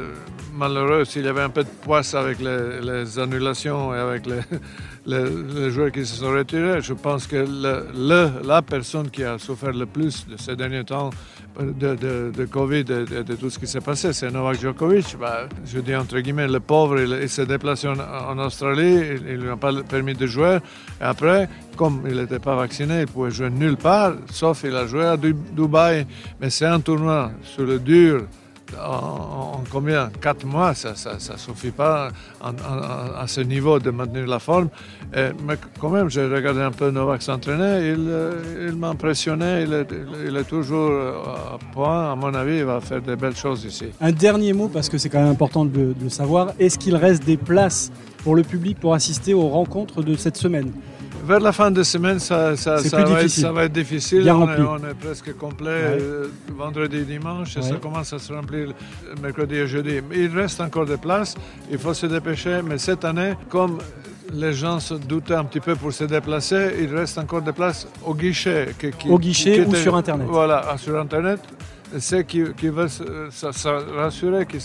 malheureux 0.53 1.05
s'il 1.05 1.25
y 1.25 1.27
avait 1.27 1.41
un 1.41 1.49
peu 1.49 1.63
de 1.63 1.69
poisse 1.69 2.15
avec 2.15 2.39
les, 2.39 3.19
annulations 3.19 3.93
et 3.93 3.99
avec 3.99 4.23
les, 5.05 5.69
joueurs 5.69 5.91
qui 5.91 6.05
se 6.05 6.15
sont 6.15 6.31
retirés. 6.31 6.81
Je 6.81 6.93
pense 6.93 7.27
que 7.27 7.45
la 7.93 8.61
personne 8.63 9.09
qui 9.11 9.23
a 9.23 9.37
souffert 9.37 9.73
le 9.73 9.85
plus 9.85 10.25
de 10.27 10.37
ces 10.37 10.55
derniers 10.55 10.83
temps 10.83 11.11
de, 11.59 12.31
de, 12.35 12.45
Covid 12.45 12.79
et 12.79 12.83
de, 13.23 13.35
tout 13.35 13.49
ce 13.49 13.59
qui 13.59 13.67
s'est 13.67 13.81
passé, 13.81 14.13
c'est 14.13 14.29
Novak 14.31 14.59
Djokovic. 14.59 15.17
Bah, 15.19 15.47
je 15.65 15.79
dis 15.79 15.95
entre 15.95 16.19
guillemets, 16.19 16.47
le 16.47 16.59
pauvre, 16.59 16.99
il, 16.99 17.19
il 17.21 17.29
s'est 17.29 17.45
déplacé 17.45 17.87
en, 17.87 18.37
Australie, 18.39 19.01
il 19.27 19.37
ne 19.37 19.43
lui 19.43 19.49
a 19.49 19.55
pas 19.55 19.71
permis 19.83 20.13
de 20.13 20.27
jouer. 20.27 20.57
Et 21.01 21.03
après, 21.03 21.49
comme 21.75 22.03
il 22.07 22.15
n'était 22.15 22.39
pas 22.39 22.55
vacciné, 22.55 23.01
il 23.01 23.07
pouvait 23.07 23.31
jouer 23.31 23.49
nulle 23.49 23.77
part, 23.77 24.13
sauf 24.31 24.63
il 24.63 24.75
a 24.75 24.85
joué 24.87 25.05
à 25.05 25.17
Du- 25.17 25.33
Dubaï. 25.33 26.05
Mais 26.39 26.49
c'est 26.49 26.65
un 26.65 26.79
tournoi 26.79 27.31
sur 27.43 27.63
le 27.63 27.79
dur. 27.79 28.25
En, 28.75 29.59
en 29.59 29.63
combien? 29.71 30.09
Quatre 30.21 30.45
mois, 30.45 30.73
ça 30.73 30.93
ne 30.93 31.37
suffit 31.37 31.71
pas 31.71 32.09
à 32.41 33.27
ce 33.27 33.41
niveau 33.41 33.79
de 33.79 33.91
maintenir 33.91 34.27
la 34.27 34.39
forme. 34.39 34.69
Mais 35.13 35.55
quand 35.79 35.89
même, 35.89 36.09
j'ai 36.09 36.25
regardé 36.25 36.61
un 36.61 36.71
peu 36.71 36.91
Novak 36.91 37.21
s'entraîner, 37.21 37.89
il, 37.89 38.05
euh, 38.09 38.67
il 38.69 38.75
m'a 38.75 38.89
impressionné, 38.89 39.63
il 39.63 40.35
est, 40.37 40.43
toujours 40.43 40.89
euh, 40.91 41.13
à 41.53 41.57
point, 41.73 42.11
à 42.11 42.15
mon 42.15 42.33
avis, 42.33 42.57
il 42.57 42.65
va 42.65 42.79
faire 42.81 43.01
de 43.01 43.15
belles 43.15 43.35
choses 43.35 43.63
ici. 43.65 43.85
Un 44.01 44.11
dernier 44.11 44.53
mot, 44.53 44.67
parce 44.67 44.89
que 44.89 44.97
c'est 44.97 45.09
quand 45.09 45.19
même 45.19 45.31
important 45.31 45.65
de 45.65 45.95
le 46.01 46.09
savoir. 46.09 46.53
Est-ce 46.59 46.77
qu'il 46.77 46.95
reste 46.95 47.23
des 47.25 47.37
places 47.37 47.91
pour 48.23 48.35
le 48.35 48.43
public 48.43 48.79
pour 48.79 48.93
assister 48.93 49.33
aux 49.33 49.47
rencontres 49.47 50.01
de 50.03 50.15
cette 50.15 50.37
semaine? 50.37 50.71
Vers 51.27 51.39
la 51.41 51.51
fin 51.51 51.71
de 51.71 51.83
semaine, 51.83 52.19
ça, 52.19 52.55
ça, 52.55 52.77
ça 52.77 52.97
va, 52.97 53.03
être, 53.03 53.15
difficile. 53.17 53.43
ça 53.43 53.51
va 53.51 53.63
être 53.65 53.73
difficile. 53.73 54.23
Bien 54.23 54.35
on, 54.35 54.49
est, 54.49 54.61
on 54.61 54.77
est 54.77 54.93
presque 54.93 55.35
complet 55.37 55.67
Ouais. 55.67 55.97
euh, 56.01 56.27
vendredi 56.57 56.97
et 56.97 57.01
dimanche 57.03 57.57
et 57.57 57.59
Ouais. 57.59 57.67
ça 57.69 57.75
commence 57.75 58.13
à 58.13 58.19
se 58.19 58.31
remplir 58.31 58.71
mercredi 59.21 59.55
et 59.55 59.67
jeudi. 59.67 59.95
Il 60.15 60.29
reste 60.37 60.61
encore 60.61 60.85
des 60.85 60.97
places, 60.97 61.35
il 61.69 61.77
faut 61.77 61.93
se 61.93 62.05
dépêcher. 62.05 62.61
Mais 62.63 62.77
cette 62.77 63.03
année, 63.03 63.33
comme 63.49 63.79
les 64.31 64.53
gens 64.53 64.79
se 64.79 64.93
doutaient 64.93 65.35
un 65.35 65.43
petit 65.45 65.59
peu 65.59 65.75
pour 65.75 65.91
se 65.91 66.05
déplacer, 66.05 66.75
il 66.81 66.95
reste 66.95 67.17
encore 67.17 67.41
des 67.41 67.51
places 67.53 67.87
au 68.05 68.13
guichet. 68.13 68.69
qui- 68.79 68.91
qui- 68.91 69.09
Au 69.09 69.19
guichet 69.19 69.63
qui 69.65 69.69
ou 69.69 69.75
sur 69.75 69.95
Internet. 69.95 70.27
Voilà, 70.29 70.63
ah, 70.71 70.77
sur 70.77 70.97
Internet. 70.99 71.39
Ceux 71.99 72.23
qui, 72.23 72.41
veulent 72.41 72.89
se, 72.89 73.95
rassurer, 73.97 74.45
qui 74.45 74.57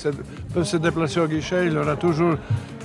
peuvent 0.52 0.64
se 0.64 0.76
déplacer 0.76 1.20
au 1.20 1.26
guichet, 1.26 1.66
il 1.66 1.74
y 1.74 1.76
aura 1.76 1.96
toujours 1.96 2.34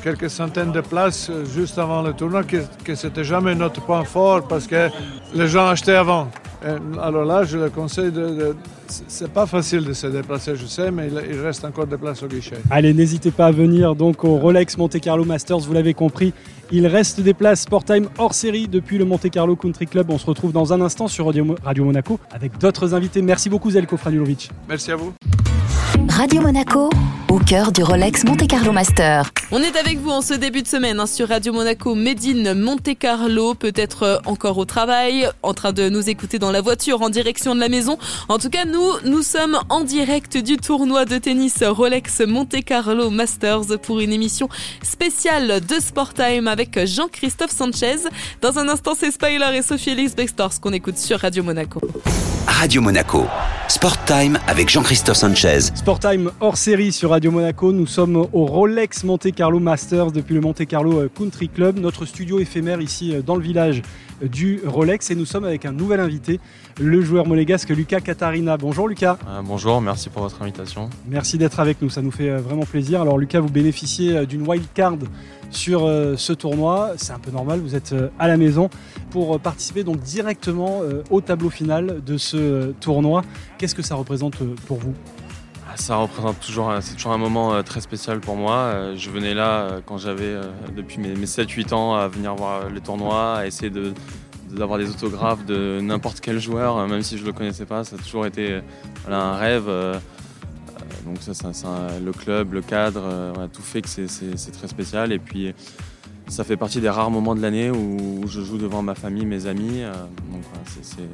quelques 0.03 0.29
centaines 0.29 0.71
de 0.71 0.81
places 0.81 1.29
euh, 1.29 1.43
juste 1.45 1.77
avant 1.79 2.01
le 2.01 2.13
tournoi, 2.13 2.43
que, 2.43 2.57
que 2.83 2.95
c'était 2.95 3.23
jamais 3.23 3.55
notre 3.55 3.81
point 3.81 4.03
fort 4.03 4.47
parce 4.47 4.67
que 4.67 4.89
les 5.33 5.47
gens 5.47 5.67
achetaient 5.67 5.95
avant. 5.95 6.29
Et 6.65 6.99
alors 6.99 7.23
là, 7.25 7.43
je 7.43 7.57
le 7.57 7.69
conseille 7.69 8.11
de. 8.11 8.27
de- 8.29 8.55
c'est 8.87 9.31
pas 9.31 9.45
facile 9.45 9.83
de 9.83 9.93
se 9.93 10.07
déplacer, 10.07 10.55
je 10.55 10.65
sais, 10.65 10.89
mais 10.91 11.07
il, 11.07 11.35
il 11.35 11.39
reste 11.41 11.63
encore 11.65 11.85
des 11.85 11.97
places 11.97 12.23
au 12.23 12.27
guichet. 12.27 12.55
Allez, 12.71 12.93
n'hésitez 12.93 13.31
pas 13.31 13.47
à 13.47 13.51
venir 13.51 13.95
donc 13.95 14.23
au 14.23 14.37
Rolex 14.37 14.77
Monte 14.77 14.99
Carlo 14.99 15.23
Masters, 15.25 15.59
vous 15.59 15.73
l'avez 15.73 15.93
compris. 15.93 16.33
Il 16.71 16.87
reste 16.87 17.19
des 17.21 17.33
places 17.33 17.61
Sport 17.61 17.83
Time 17.83 18.07
hors 18.17 18.33
série 18.33 18.67
depuis 18.67 18.97
le 18.97 19.05
Monte 19.05 19.29
Carlo 19.29 19.55
Country 19.55 19.87
Club. 19.87 20.09
On 20.09 20.17
se 20.17 20.25
retrouve 20.25 20.51
dans 20.51 20.73
un 20.73 20.81
instant 20.81 21.07
sur 21.07 21.25
Radio, 21.27 21.55
Radio 21.63 21.85
Monaco 21.85 22.19
avec 22.31 22.57
d'autres 22.57 22.93
invités. 22.93 23.21
Merci 23.21 23.49
beaucoup 23.49 23.69
Zelko 23.71 23.95
Franulovic. 23.97 24.49
Merci 24.67 24.91
à 24.91 24.95
vous. 24.95 25.13
Radio 26.09 26.41
Monaco, 26.41 26.89
cœur 27.39 27.71
du 27.71 27.83
Rolex 27.83 28.23
Monte 28.23 28.47
Carlo 28.47 28.71
Master. 28.71 29.31
On 29.51 29.61
est 29.61 29.75
avec 29.77 29.99
vous 29.99 30.09
en 30.09 30.21
ce 30.21 30.33
début 30.33 30.61
de 30.61 30.67
semaine 30.67 30.99
hein, 30.99 31.05
sur 31.05 31.29
Radio 31.29 31.53
Monaco, 31.53 31.95
Médine, 31.95 32.53
Monte 32.53 32.97
Carlo, 32.97 33.53
peut-être 33.53 34.03
euh, 34.03 34.17
encore 34.25 34.57
au 34.57 34.65
travail, 34.65 35.27
en 35.43 35.53
train 35.53 35.73
de 35.73 35.89
nous 35.89 36.09
écouter 36.09 36.39
dans 36.39 36.51
la 36.51 36.61
voiture 36.61 37.01
en 37.01 37.09
direction 37.09 37.55
de 37.55 37.59
la 37.59 37.69
maison. 37.69 37.97
En 38.29 38.37
tout 38.39 38.49
cas, 38.49 38.65
nous, 38.65 38.91
nous 39.05 39.21
sommes 39.21 39.59
en 39.69 39.81
direct 39.81 40.37
du 40.37 40.57
tournoi 40.57 41.05
de 41.05 41.17
tennis 41.17 41.63
Rolex 41.63 42.21
Monte 42.27 42.63
Carlo 42.63 43.09
Masters 43.09 43.79
pour 43.81 43.99
une 43.99 44.13
émission 44.13 44.49
spéciale 44.81 45.61
de 45.65 45.75
Sport 45.79 46.13
Time 46.13 46.47
avec 46.47 46.85
Jean-Christophe 46.85 47.51
Sanchez. 47.51 47.97
Dans 48.41 48.57
un 48.59 48.69
instant, 48.69 48.93
c'est 48.97 49.11
Spoiler 49.11 49.57
et 49.57 49.61
Sophie 49.61 49.91
Elix 49.91 50.15
Bextors 50.15 50.59
qu'on 50.61 50.73
écoute 50.73 50.97
sur 50.97 51.19
Radio 51.19 51.43
Monaco. 51.43 51.81
Radio 52.47 52.81
Monaco. 52.81 53.25
Sport 53.67 54.03
Time 54.05 54.39
avec 54.47 54.69
Jean-Christophe 54.69 55.17
Sanchez. 55.17 55.59
Sport 55.75 55.99
Time 55.99 56.31
hors 56.39 56.57
série 56.57 56.91
sur 56.91 57.11
Radio 57.11 57.26
Monaco. 57.29 57.71
Nous 57.71 57.85
sommes 57.85 58.15
au 58.15 58.45
Rolex 58.45 59.03
Monte 59.03 59.31
Carlo 59.33 59.59
Masters 59.59 60.11
depuis 60.11 60.35
le 60.35 60.41
Monte 60.41 60.65
Carlo 60.65 60.99
euh, 60.99 61.09
Country 61.13 61.49
Club. 61.49 61.79
Notre 61.79 62.05
studio 62.05 62.39
éphémère 62.39 62.81
ici 62.81 63.13
euh, 63.13 63.21
dans 63.21 63.35
le 63.35 63.41
village 63.41 63.81
du 64.21 64.61
Rolex 64.65 65.11
et 65.11 65.15
nous 65.15 65.25
sommes 65.25 65.45
avec 65.45 65.65
un 65.65 65.71
nouvel 65.71 65.99
invité, 65.99 66.39
le 66.79 67.01
joueur 67.01 67.27
monégasque 67.27 67.69
Lucas 67.69 68.01
Katarina. 68.01 68.57
Bonjour 68.57 68.87
Lucas. 68.87 69.17
Euh, 69.27 69.41
bonjour, 69.43 69.81
merci 69.81 70.09
pour 70.09 70.23
votre 70.23 70.41
invitation. 70.41 70.89
Merci 71.07 71.37
d'être 71.37 71.59
avec 71.59 71.81
nous, 71.81 71.89
ça 71.89 72.01
nous 72.01 72.11
fait 72.11 72.29
euh, 72.29 72.39
vraiment 72.39 72.63
plaisir. 72.63 73.01
Alors 73.01 73.17
Lucas, 73.17 73.39
vous 73.39 73.49
bénéficiez 73.49 74.17
euh, 74.17 74.25
d'une 74.25 74.47
wild 74.47 74.65
card 74.73 74.95
sur 75.49 75.87
ce 76.17 76.33
tournoi, 76.33 76.91
c'est 76.97 77.13
un 77.13 77.19
peu 77.19 77.31
normal, 77.31 77.61
vous 77.61 77.73
êtes 77.73 77.95
à 78.19 78.27
la 78.27 78.35
maison 78.35 78.69
pour 79.11 79.39
participer 79.39 79.85
donc 79.85 80.01
directement 80.01 80.81
au 81.09 81.21
tableau 81.21 81.49
final 81.49 82.01
de 82.05 82.17
ce 82.17 82.73
tournoi. 82.81 83.21
Qu'est-ce 83.57 83.73
que 83.73 83.81
ça 83.81 83.95
représente 83.95 84.35
pour 84.65 84.77
vous? 84.77 84.93
Ça 85.77 85.95
représente 85.95 86.39
toujours, 86.39 86.73
c'est 86.81 86.95
toujours 86.95 87.13
un 87.13 87.17
moment 87.17 87.61
très 87.63 87.81
spécial 87.81 88.19
pour 88.19 88.35
moi. 88.35 88.95
Je 88.95 89.09
venais 89.09 89.33
là 89.33 89.79
quand 89.85 89.97
j'avais 89.97 90.35
depuis 90.75 90.99
mes 90.99 91.13
7-8 91.15 91.73
ans 91.73 91.95
à 91.95 92.07
venir 92.07 92.35
voir 92.35 92.69
les 92.69 92.81
tournois, 92.81 93.37
à 93.37 93.45
essayer 93.45 93.69
de, 93.69 93.93
d'avoir 94.51 94.79
des 94.79 94.89
autographes 94.89 95.45
de 95.45 95.79
n'importe 95.81 96.19
quel 96.19 96.39
joueur, 96.39 96.87
même 96.87 97.01
si 97.01 97.17
je 97.17 97.21
ne 97.21 97.27
le 97.27 97.33
connaissais 97.33 97.65
pas. 97.65 97.83
Ça 97.83 97.95
a 97.95 97.99
toujours 97.99 98.25
été 98.25 98.61
un 99.07 99.35
rêve. 99.35 99.65
Euh, 99.67 99.97
donc 101.05 101.17
ça, 101.21 101.51
le 102.03 102.11
club, 102.11 102.53
le 102.53 102.61
cadre, 102.61 103.33
tout 103.53 103.61
fait 103.61 103.81
que 103.81 103.87
c'est 103.87 104.51
très 104.51 104.67
spécial. 104.67 105.11
Et 105.11 105.19
puis 105.19 105.53
ça 106.27 106.43
fait 106.43 106.57
partie 106.57 106.81
des 106.81 106.89
rares 106.89 107.09
moments 107.09 107.35
de 107.35 107.41
l'année 107.41 107.71
où 107.71 108.21
je 108.27 108.41
joue 108.41 108.57
devant 108.57 108.81
ma 108.81 108.95
famille, 108.95 109.25
mes 109.25 109.47
amis. 109.47 109.81
Euh, 109.83 109.93
donc 110.31 110.43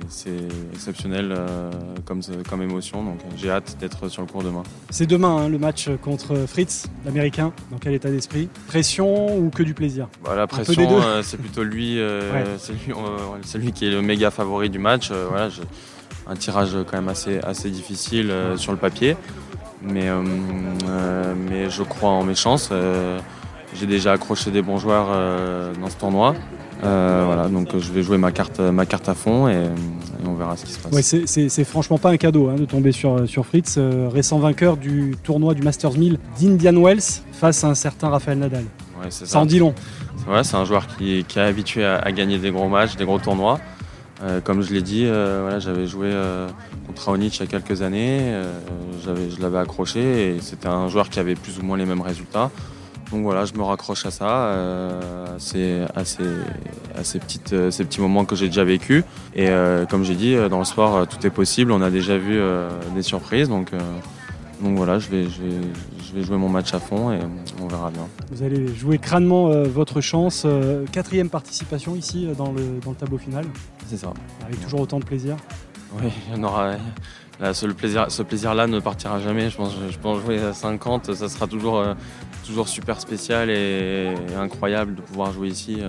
c'est 0.10 0.32
exceptionnel 0.74 1.32
euh, 1.32 1.70
comme, 2.06 2.22
comme 2.50 2.62
émotion. 2.62 3.04
Donc 3.04 3.20
j'ai 3.38 3.52
hâte 3.52 3.78
d'être 3.80 4.10
sur 4.10 4.22
le 4.22 4.28
cours 4.28 4.44
demain. 4.44 4.64
C'est 4.90 5.06
demain 5.06 5.38
hein, 5.38 5.50
le 5.50 5.60
match 5.60 5.90
contre 6.02 6.36
Fritz, 6.48 6.88
l'américain. 7.06 7.54
Dans 7.72 7.78
quel 7.78 7.94
état 7.94 8.10
d'esprit? 8.10 8.50
Pression 8.68 9.38
ou 9.38 9.50
que 9.50 9.64
du 9.64 9.74
plaisir? 9.74 10.08
Bah, 10.24 10.36
La 10.36 10.48
pression, 10.48 11.02
euh, 11.02 11.22
c'est 11.24 11.38
plutôt 11.38 11.64
lui. 11.64 12.00
c'est 12.58 13.58
lui, 13.58 13.72
qui 13.72 13.86
est 13.86 13.92
le 13.92 14.02
méga 14.02 14.32
favori 14.32 14.70
du 14.70 14.80
match. 14.80 15.12
voilà, 15.12 15.50
un 16.26 16.36
tirage 16.36 16.76
quand 16.90 16.98
même 16.98 17.10
assez, 17.10 17.40
assez 17.40 17.70
difficile 17.70 18.34
sur 18.58 18.72
le 18.72 18.78
papier. 18.78 19.16
Mais, 19.84 20.10
mais 21.50 21.70
je 21.70 21.84
crois 21.84 22.10
en 22.10 22.24
mes 22.24 22.36
chances. 22.36 22.72
J'ai 23.76 23.88
déjà 23.88 24.14
accroché 24.14 24.52
des 24.52 24.62
bons 24.62 24.78
joueurs 24.78 25.08
euh, 25.10 25.74
dans 25.80 25.90
ce 25.90 25.98
tournoi. 25.98 26.36
Euh, 26.84 27.24
voilà, 27.26 27.48
donc 27.48 27.78
je 27.78 27.92
vais 27.94 28.04
jouer 28.04 28.18
ma 28.18 28.32
carte, 28.32 28.60
ma 28.60 28.86
carte 28.86 29.08
à 29.08 29.14
fond 29.14 29.48
et, 29.48 29.70
on 30.26 30.34
verra 30.36 30.58
ce 30.58 30.66
qui 30.66 30.72
se 30.74 30.80
passe. 30.80 30.92
Ouais, 30.92 31.02
c'est 31.48 31.64
franchement 31.64 31.98
pas 31.98 32.10
un 32.10 32.18
cadeau 32.18 32.50
hein, 32.50 32.56
de 32.56 32.66
tomber 32.66 32.92
sur, 32.92 33.28
sur 33.28 33.46
Fritz, 33.46 33.76
euh, 33.78 34.10
récent 34.12 34.40
vainqueur 34.40 34.78
du 34.78 35.16
tournoi 35.24 35.54
du 35.54 35.62
Masters 35.62 35.94
1000 35.94 36.18
d'Indian 36.40 36.76
Wells 36.76 37.22
face 37.32 37.64
à 37.64 37.68
un 37.68 37.76
certain 37.76 38.10
Raphaël 38.10 38.40
Nadal. 38.40 38.66
Ouais, 39.02 39.12
ça. 39.12 39.26
ça 39.26 39.40
en 39.40 39.46
dit 39.46 39.60
long. 39.60 39.74
Ouais, 40.30 40.44
c'est 40.44 40.56
un 40.56 40.66
joueur 40.66 40.88
qui, 40.88 41.26
qui 41.26 41.40
est 41.40 41.42
habitué 41.42 41.86
à, 41.86 42.12
gagner 42.12 42.38
des 42.38 42.52
gros 42.52 42.68
matchs, 42.68 42.96
des 42.96 43.06
gros 43.06 43.20
tournois. 43.20 43.60
comme 44.44 44.62
je 44.62 44.74
l'ai 44.74 44.82
dit, 44.82 45.06
voilà, 45.06 45.60
j'avais 45.60 45.88
joué 45.88 46.12
contre 46.88 47.06
Raonic 47.06 47.38
il 47.38 47.40
y 47.42 47.44
a 47.44 47.48
quelques 47.48 47.82
années, 47.82 48.34
je 49.04 49.42
l'avais 49.42 49.60
accroché 49.60 50.36
et 50.36 50.42
c'était 50.42 50.68
un 50.68 50.88
joueur 50.88 51.10
qui 51.10 51.20
avait 51.20 51.36
plus 51.36 51.60
ou 51.60 51.64
moins 51.64 51.78
les 51.78 51.86
mêmes 51.86 52.02
résultats. 52.02 52.50
Donc 53.14 53.22
voilà, 53.22 53.46
je 53.46 53.54
me 53.54 53.62
raccroche 53.62 54.08
à 54.08 54.12
ça, 54.12 54.48
euh, 54.48 55.36
à, 55.36 56.04
ces, 56.04 57.20
petites, 57.20 57.54
euh, 57.54 57.70
ces 57.70 57.86
petits 57.86 58.02
moments 58.02 58.26
que 58.26 58.36
j'ai 58.36 58.48
déjà 58.48 58.64
vécu. 58.64 59.04
Et 59.36 59.50
euh, 59.50 59.86
comme 59.86 60.04
j'ai 60.04 60.16
dit, 60.16 60.36
dans 60.50 60.58
le 60.58 60.66
sport, 60.66 61.08
tout 61.08 61.24
est 61.28 61.30
possible. 61.30 61.72
On 61.72 61.84
a 61.84 61.92
déjà 61.92 62.18
vu 62.18 62.42
des 62.96 63.04
surprises. 63.04 63.50
Donc, 63.50 63.70
donc 64.64 64.78
voilà, 64.78 64.98
je 64.98 65.10
vais, 65.10 65.26
je, 65.26 66.16
vais, 66.16 66.24
jouer 66.24 66.38
mon 66.38 66.50
match 66.50 66.74
à 66.74 66.80
fond 66.80 67.12
et 67.12 67.20
on 67.62 67.68
verra 67.68 67.92
bien. 67.92 68.08
Vous 68.32 68.42
allez 68.42 68.68
jouer 68.74 68.98
crânement 68.98 69.50
votre 69.62 70.02
chance. 70.02 70.48
quatrième 70.92 71.30
participation 71.30 71.96
ici 71.96 72.28
dans 72.36 72.52
le, 72.52 72.80
dans 72.84 72.92
le 72.92 72.96
tableau 72.96 73.20
final. 73.20 73.46
C'est 73.88 73.98
ça. 73.98 74.12
Avec 74.44 74.60
toujours 74.60 74.80
autant 74.80 75.00
de 75.00 75.06
plaisir. 75.06 75.36
Oui, 76.02 76.10
il 76.28 76.36
y 76.36 76.40
en 76.40 76.44
aura. 76.44 76.72
ce 77.54 77.68
plaisir-là 77.68 78.08
plaisir 78.28 78.56
ne 78.56 78.80
partira 78.80 79.20
jamais. 79.20 79.52
Je 79.52 79.58
pense, 79.58 79.76
je 79.92 80.00
pense 80.00 80.20
jouer 80.22 80.40
à 80.40 80.54
50, 80.54 81.14
ça 81.14 81.30
sera 81.30 81.46
toujours 81.46 81.84
toujours 82.46 82.68
super 82.68 83.00
spécial 83.00 83.50
et 83.50 84.14
incroyable 84.38 84.96
de 84.96 85.02
pouvoir 85.02 85.32
jouer 85.32 85.50
ici. 85.50 85.80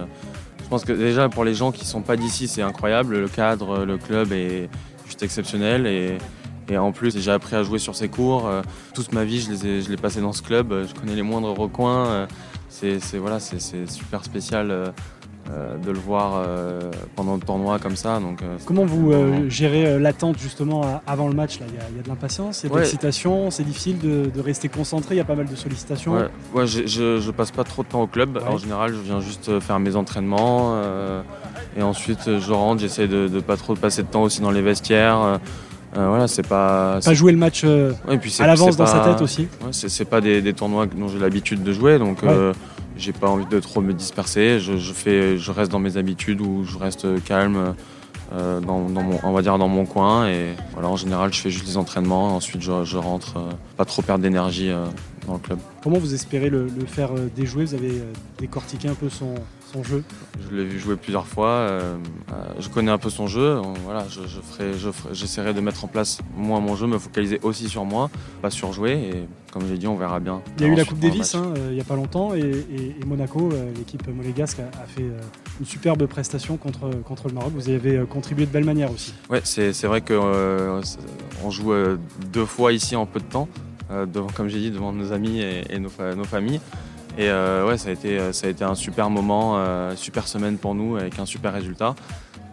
Je 0.62 0.68
pense 0.68 0.84
que 0.84 0.92
déjà 0.92 1.28
pour 1.28 1.44
les 1.44 1.54
gens 1.54 1.72
qui 1.72 1.82
ne 1.82 1.88
sont 1.88 2.02
pas 2.02 2.16
d'ici, 2.16 2.48
c'est 2.48 2.62
incroyable. 2.62 3.18
Le 3.18 3.28
cadre, 3.28 3.84
le 3.84 3.98
club 3.98 4.32
est 4.32 4.68
juste 5.06 5.22
exceptionnel 5.22 5.86
et, 5.86 6.18
en 6.76 6.92
plus 6.92 7.18
j'ai 7.18 7.30
appris 7.30 7.56
à 7.56 7.62
jouer 7.62 7.78
sur 7.78 7.94
ces 7.94 8.08
cours. 8.08 8.50
Toute 8.94 9.12
ma 9.12 9.24
vie, 9.24 9.40
je 9.40 9.90
l'ai 9.90 9.96
passé 9.96 10.20
dans 10.20 10.32
ce 10.32 10.42
club. 10.42 10.86
Je 10.88 10.98
connais 10.98 11.14
les 11.14 11.22
moindres 11.22 11.54
recoins. 11.54 12.26
C'est 12.68 12.98
voilà, 13.18 13.40
c'est 13.40 13.88
super 13.88 14.24
spécial 14.24 14.92
euh, 15.52 15.76
de 15.76 15.90
le 15.90 15.98
voir 15.98 16.36
euh, 16.36 16.90
pendant 17.16 17.34
le 17.34 17.40
tournoi 17.40 17.78
comme 17.78 17.96
ça. 17.96 18.18
Donc, 18.18 18.40
euh, 18.40 18.56
Comment 18.64 18.86
vous 18.86 19.12
gérez 19.50 19.98
l'attente 19.98 20.38
justement 20.38 21.02
avant 21.06 21.28
le 21.28 21.34
match 21.34 21.58
Il 21.60 21.74
y, 21.74 22.00
a 22.00 22.02
de 22.02 22.08
l'impatience, 22.08 22.62
il 22.62 22.70
y 22.70 22.72
a 22.72 22.74
de 22.74 22.80
l'excitation, 22.80 23.50
c'est 23.50 23.62
difficile 23.62 23.98
de, 23.98 24.40
rester 24.40 24.70
concentré, 24.70 25.16
il 25.16 25.18
y 25.18 25.20
a 25.20 25.24
pas 25.24 25.34
mal 25.34 25.46
de 25.46 25.54
sollicitations. 25.54 26.14
Ouais, 26.54 26.66
je, 26.66 26.86
je, 26.86 27.30
passe 27.30 27.50
pas 27.50 27.64
trop 27.64 27.82
de 27.82 27.88
temps 27.88 28.00
au 28.00 28.06
club. 28.06 28.40
En 28.48 28.56
général, 28.56 28.94
je 28.94 29.00
viens 29.00 29.20
juste 29.20 29.60
faire 29.60 29.78
mes 29.80 29.96
entraînements 29.96 30.80
et 31.76 31.82
ensuite 31.82 32.38
je 32.38 32.52
rentre, 32.52 32.80
j'essaie 32.80 33.08
de, 33.08 33.28
de 33.28 33.40
pas 33.40 33.58
trop 33.58 33.74
passer 33.74 34.02
de 34.02 34.08
temps 34.08 34.22
aussi 34.22 34.40
dans 34.40 34.50
les 34.50 34.62
vestiaires. 34.62 35.40
voilà, 35.94 36.26
c'est 36.26 36.46
pas. 36.48 37.00
Pas 37.04 37.14
jouer 37.14 37.32
le 37.32 37.38
match 37.38 37.64
à 37.64 38.46
l'avance 38.46 38.78
dans 38.78 38.86
sa 38.86 39.00
tête 39.00 39.20
aussi. 39.20 39.48
c'est 39.72 40.08
pas 40.08 40.22
des, 40.22 40.54
tournois 40.54 40.86
dont 40.86 41.08
j'ai 41.08 41.18
l'habitude 41.18 41.62
de 41.62 41.72
jouer, 41.74 41.98
donc 41.98 42.22
j'ai 42.96 43.12
pas 43.12 43.28
envie 43.28 43.46
de 43.46 43.60
trop 43.60 43.80
me 43.80 43.92
disperser. 43.92 44.60
Je, 44.60 44.92
fais, 44.92 45.38
je 45.38 45.50
reste 45.50 45.70
dans 45.70 45.78
mes 45.78 45.96
habitudes 45.96 46.40
ou 46.40 46.64
je 46.64 46.78
reste 46.78 47.22
calme. 47.24 47.74
Euh, 48.32 48.58
dans, 48.60 48.80
mon, 48.80 49.20
on 49.22 49.32
va 49.32 49.42
dire 49.42 49.58
dans 49.58 49.68
mon 49.68 49.84
coin 49.84 50.26
et 50.28 50.54
voilà 50.72 50.88
en 50.88 50.96
général 50.96 51.32
je 51.32 51.40
fais 51.40 51.50
juste 51.50 51.66
des 51.66 51.76
entraînements 51.76 52.34
ensuite 52.34 52.62
je, 52.62 52.96
rentre 52.96 53.36
euh, 53.36 53.52
pas 53.76 53.84
trop 53.84 54.00
perdre 54.00 54.22
d'énergie 54.22 54.70
euh, 54.70 54.86
dans 55.26 55.34
le 55.34 55.38
club. 55.40 55.58
Comment 55.82 55.98
vous 55.98 56.14
espérez 56.14 56.48
le, 56.48 56.68
faire 56.86 57.10
déjouer? 57.36 57.66
Vous 57.66 57.74
avez 57.74 58.02
décortiqué 58.38 58.88
un 58.88 58.94
peu 58.94 59.10
son, 59.10 59.34
jeu 59.82 60.04
Je 60.40 60.54
l'ai 60.54 60.64
vu 60.64 60.78
jouer 60.78 60.96
plusieurs 60.96 61.26
fois. 61.26 61.48
Euh, 61.48 61.96
euh, 62.32 62.34
je 62.58 62.68
connais 62.68 62.90
un 62.90 62.98
peu 62.98 63.10
son 63.10 63.26
jeu. 63.26 63.60
Voilà, 63.84 64.06
je, 64.08 64.20
j'essaierai 65.12 65.54
de 65.54 65.60
mettre 65.60 65.84
en 65.84 65.88
place 65.88 66.20
moi 66.36 66.60
mon 66.60 66.76
jeu, 66.76 66.86
me 66.86 66.98
focaliser 66.98 67.40
aussi 67.42 67.68
sur 67.68 67.84
moi, 67.84 68.10
pas 68.42 68.50
sur 68.50 68.72
jouer. 68.72 68.92
Et 68.92 69.28
comme 69.52 69.66
j'ai 69.68 69.78
dit, 69.78 69.86
on 69.86 69.96
verra 69.96 70.20
bien. 70.20 70.42
Il 70.58 70.66
y 70.66 70.70
a 70.70 70.72
eu 70.72 70.74
la 70.74 70.84
Coupe 70.84 70.98
Davis 70.98 71.34
hein, 71.34 71.54
euh, 71.56 71.68
il 71.70 71.74
n'y 71.74 71.80
a 71.80 71.84
pas 71.84 71.96
longtemps 71.96 72.34
et, 72.34 72.64
Monaco, 73.06 73.50
l'équipe 73.76 74.06
monégasque, 74.08 74.60
a, 74.60 74.86
fait 74.86 75.04
une 75.60 75.66
superbe 75.66 76.06
prestation 76.06 76.56
contre, 76.56 76.90
contre 77.02 77.28
le 77.28 77.34
Maroc. 77.34 77.52
Vous 77.54 77.70
y 77.70 77.74
avez 77.74 78.04
contribué 78.08 78.46
de 78.46 78.50
belle 78.50 78.64
manière 78.64 78.90
aussi. 78.90 79.14
Ouais, 79.30 79.40
c'est, 79.44 79.72
vrai 79.84 80.00
qu'on 80.00 81.50
joue 81.50 81.72
deux 82.32 82.46
fois 82.46 82.72
ici 82.72 82.96
en 82.96 83.06
peu 83.06 83.20
de 83.20 83.24
temps. 83.24 83.48
devant, 83.90 84.28
comme 84.28 84.48
j'ai 84.48 84.58
dit, 84.58 84.70
devant 84.70 84.92
nos 84.92 85.12
amis 85.12 85.40
et, 85.40 85.78
nos, 85.78 85.90
nos 86.16 86.24
familles. 86.24 86.60
Et 87.16 87.28
euh, 87.28 87.66
ouais, 87.66 87.78
ça 87.78 87.90
a, 87.90 87.92
été, 87.92 88.18
euh, 88.18 88.32
ça 88.32 88.48
a 88.48 88.50
été 88.50 88.64
un 88.64 88.74
super 88.74 89.08
moment, 89.08 89.54
euh, 89.56 89.94
super 89.94 90.26
semaine 90.26 90.58
pour 90.58 90.74
nous 90.74 90.96
avec 90.96 91.18
un 91.18 91.26
super 91.26 91.52
résultat. 91.52 91.94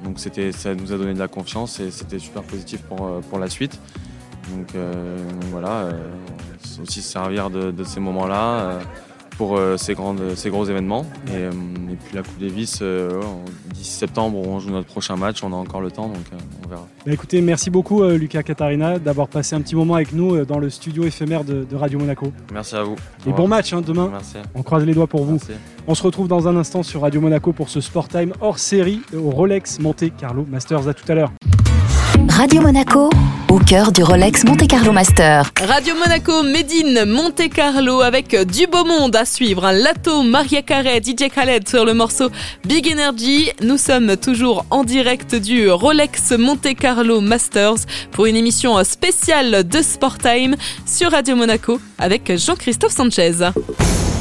Donc 0.03 0.19
ça 0.19 0.29
nous 0.75 0.93
a 0.93 0.97
donné 0.97 1.13
de 1.13 1.19
la 1.19 1.27
confiance 1.27 1.79
et 1.79 1.91
c'était 1.91 2.19
super 2.19 2.43
positif 2.43 2.81
pour, 2.81 3.21
pour 3.29 3.39
la 3.39 3.49
suite. 3.49 3.79
Donc, 4.49 4.73
voilà, 5.51 5.89
aussi 6.81 7.03
se 7.03 7.09
servir 7.11 7.51
de, 7.51 7.69
de 7.69 7.83
ces 7.83 7.99
moments-là 7.99 8.79
pour 9.41 9.57
euh, 9.57 9.75
ces, 9.75 9.95
grandes, 9.95 10.35
ces 10.35 10.51
gros 10.51 10.65
événements. 10.65 11.03
Et, 11.29 11.31
euh, 11.31 11.49
puis 11.49 12.15
la 12.15 12.21
Coupe 12.21 12.37
Davis, 12.39 12.77
euh, 12.83 13.19
d'ici 13.73 13.89
septembre, 13.89 14.37
on 14.37 14.59
joue 14.59 14.69
notre 14.69 14.85
prochain 14.85 15.15
match, 15.15 15.43
on 15.43 15.51
a 15.51 15.55
encore 15.55 15.81
le 15.81 15.89
temps, 15.89 16.09
donc 16.09 16.17
on 16.63 16.69
verra. 16.69 16.87
Bah, 17.07 17.11
écoutez, 17.11 17.41
merci 17.41 17.71
beaucoup 17.71 18.03
Lucas 18.03 18.43
Katarina 18.43 18.99
d'avoir 18.99 19.27
passé 19.27 19.55
un 19.55 19.61
petit 19.61 19.75
moment 19.75 19.95
avec 19.95 20.13
nous 20.13 20.45
dans 20.45 20.59
le 20.59 20.69
studio 20.69 21.05
éphémère 21.05 21.43
de, 21.43 21.65
Radio 21.75 21.97
Monaco. 21.97 22.31
Merci 22.53 22.75
à 22.75 22.83
vous. 22.83 22.95
Et 23.25 23.31
bon 23.31 23.47
match 23.47 23.73
hein, 23.73 23.81
demain. 23.81 24.09
Merci. 24.11 24.37
On 24.53 24.61
croise 24.61 24.85
les 24.85 24.93
doigts 24.93 25.07
pour 25.07 25.25
vous. 25.25 25.39
On 25.87 25.95
se 25.95 26.03
retrouve 26.03 26.27
dans 26.27 26.47
un 26.47 26.55
instant 26.55 26.83
sur 26.83 27.01
Radio 27.01 27.19
Monaco 27.19 27.51
pour 27.51 27.69
ce 27.69 27.81
Sport 27.81 28.09
Time 28.09 28.33
hors 28.41 28.59
série 28.59 29.01
au 29.11 29.31
Rolex 29.31 29.79
Monte 29.79 30.15
Carlo 30.17 30.45
Masters. 30.47 30.87
À 30.87 30.93
tout 30.93 31.11
à 31.11 31.15
l'heure. 31.15 31.31
Radio 32.29 32.61
Monaco, 32.61 33.09
au 33.49 33.59
cœur 33.59 33.91
du 33.91 34.03
Rolex 34.03 34.43
Monte 34.43 34.67
Carlo 34.67 34.91
Master. 34.91 35.51
Radio 35.67 35.95
Monaco, 35.95 36.43
Médine, 36.43 37.05
Monte 37.05 37.49
Carlo 37.53 38.01
avec 38.01 38.35
du 38.47 38.67
beau 38.67 38.83
monde 38.85 39.15
à 39.15 39.25
suivre. 39.25 39.65
Un 39.65 39.73
Lato, 39.73 40.23
Maria 40.23 40.61
Carey, 40.61 41.01
DJ 41.01 41.29
Khaled 41.33 41.67
sur 41.67 41.85
le 41.85 41.93
morceau 41.93 42.29
Big 42.65 42.91
Energy. 42.91 43.51
Nous 43.61 43.77
sommes 43.77 44.17
toujours 44.17 44.65
en 44.69 44.83
direct 44.83 45.35
du 45.35 45.69
Rolex 45.69 46.31
Monte 46.31 46.75
Carlo 46.75 47.21
Masters 47.21 47.85
pour 48.11 48.25
une 48.25 48.35
émission 48.35 48.83
spéciale 48.83 49.67
de 49.67 49.81
Sport 49.81 50.17
Time 50.17 50.55
sur 50.85 51.11
Radio 51.11 51.35
Monaco 51.35 51.79
avec 51.99 52.37
Jean-Christophe 52.37 52.93
Sanchez. 52.93 53.33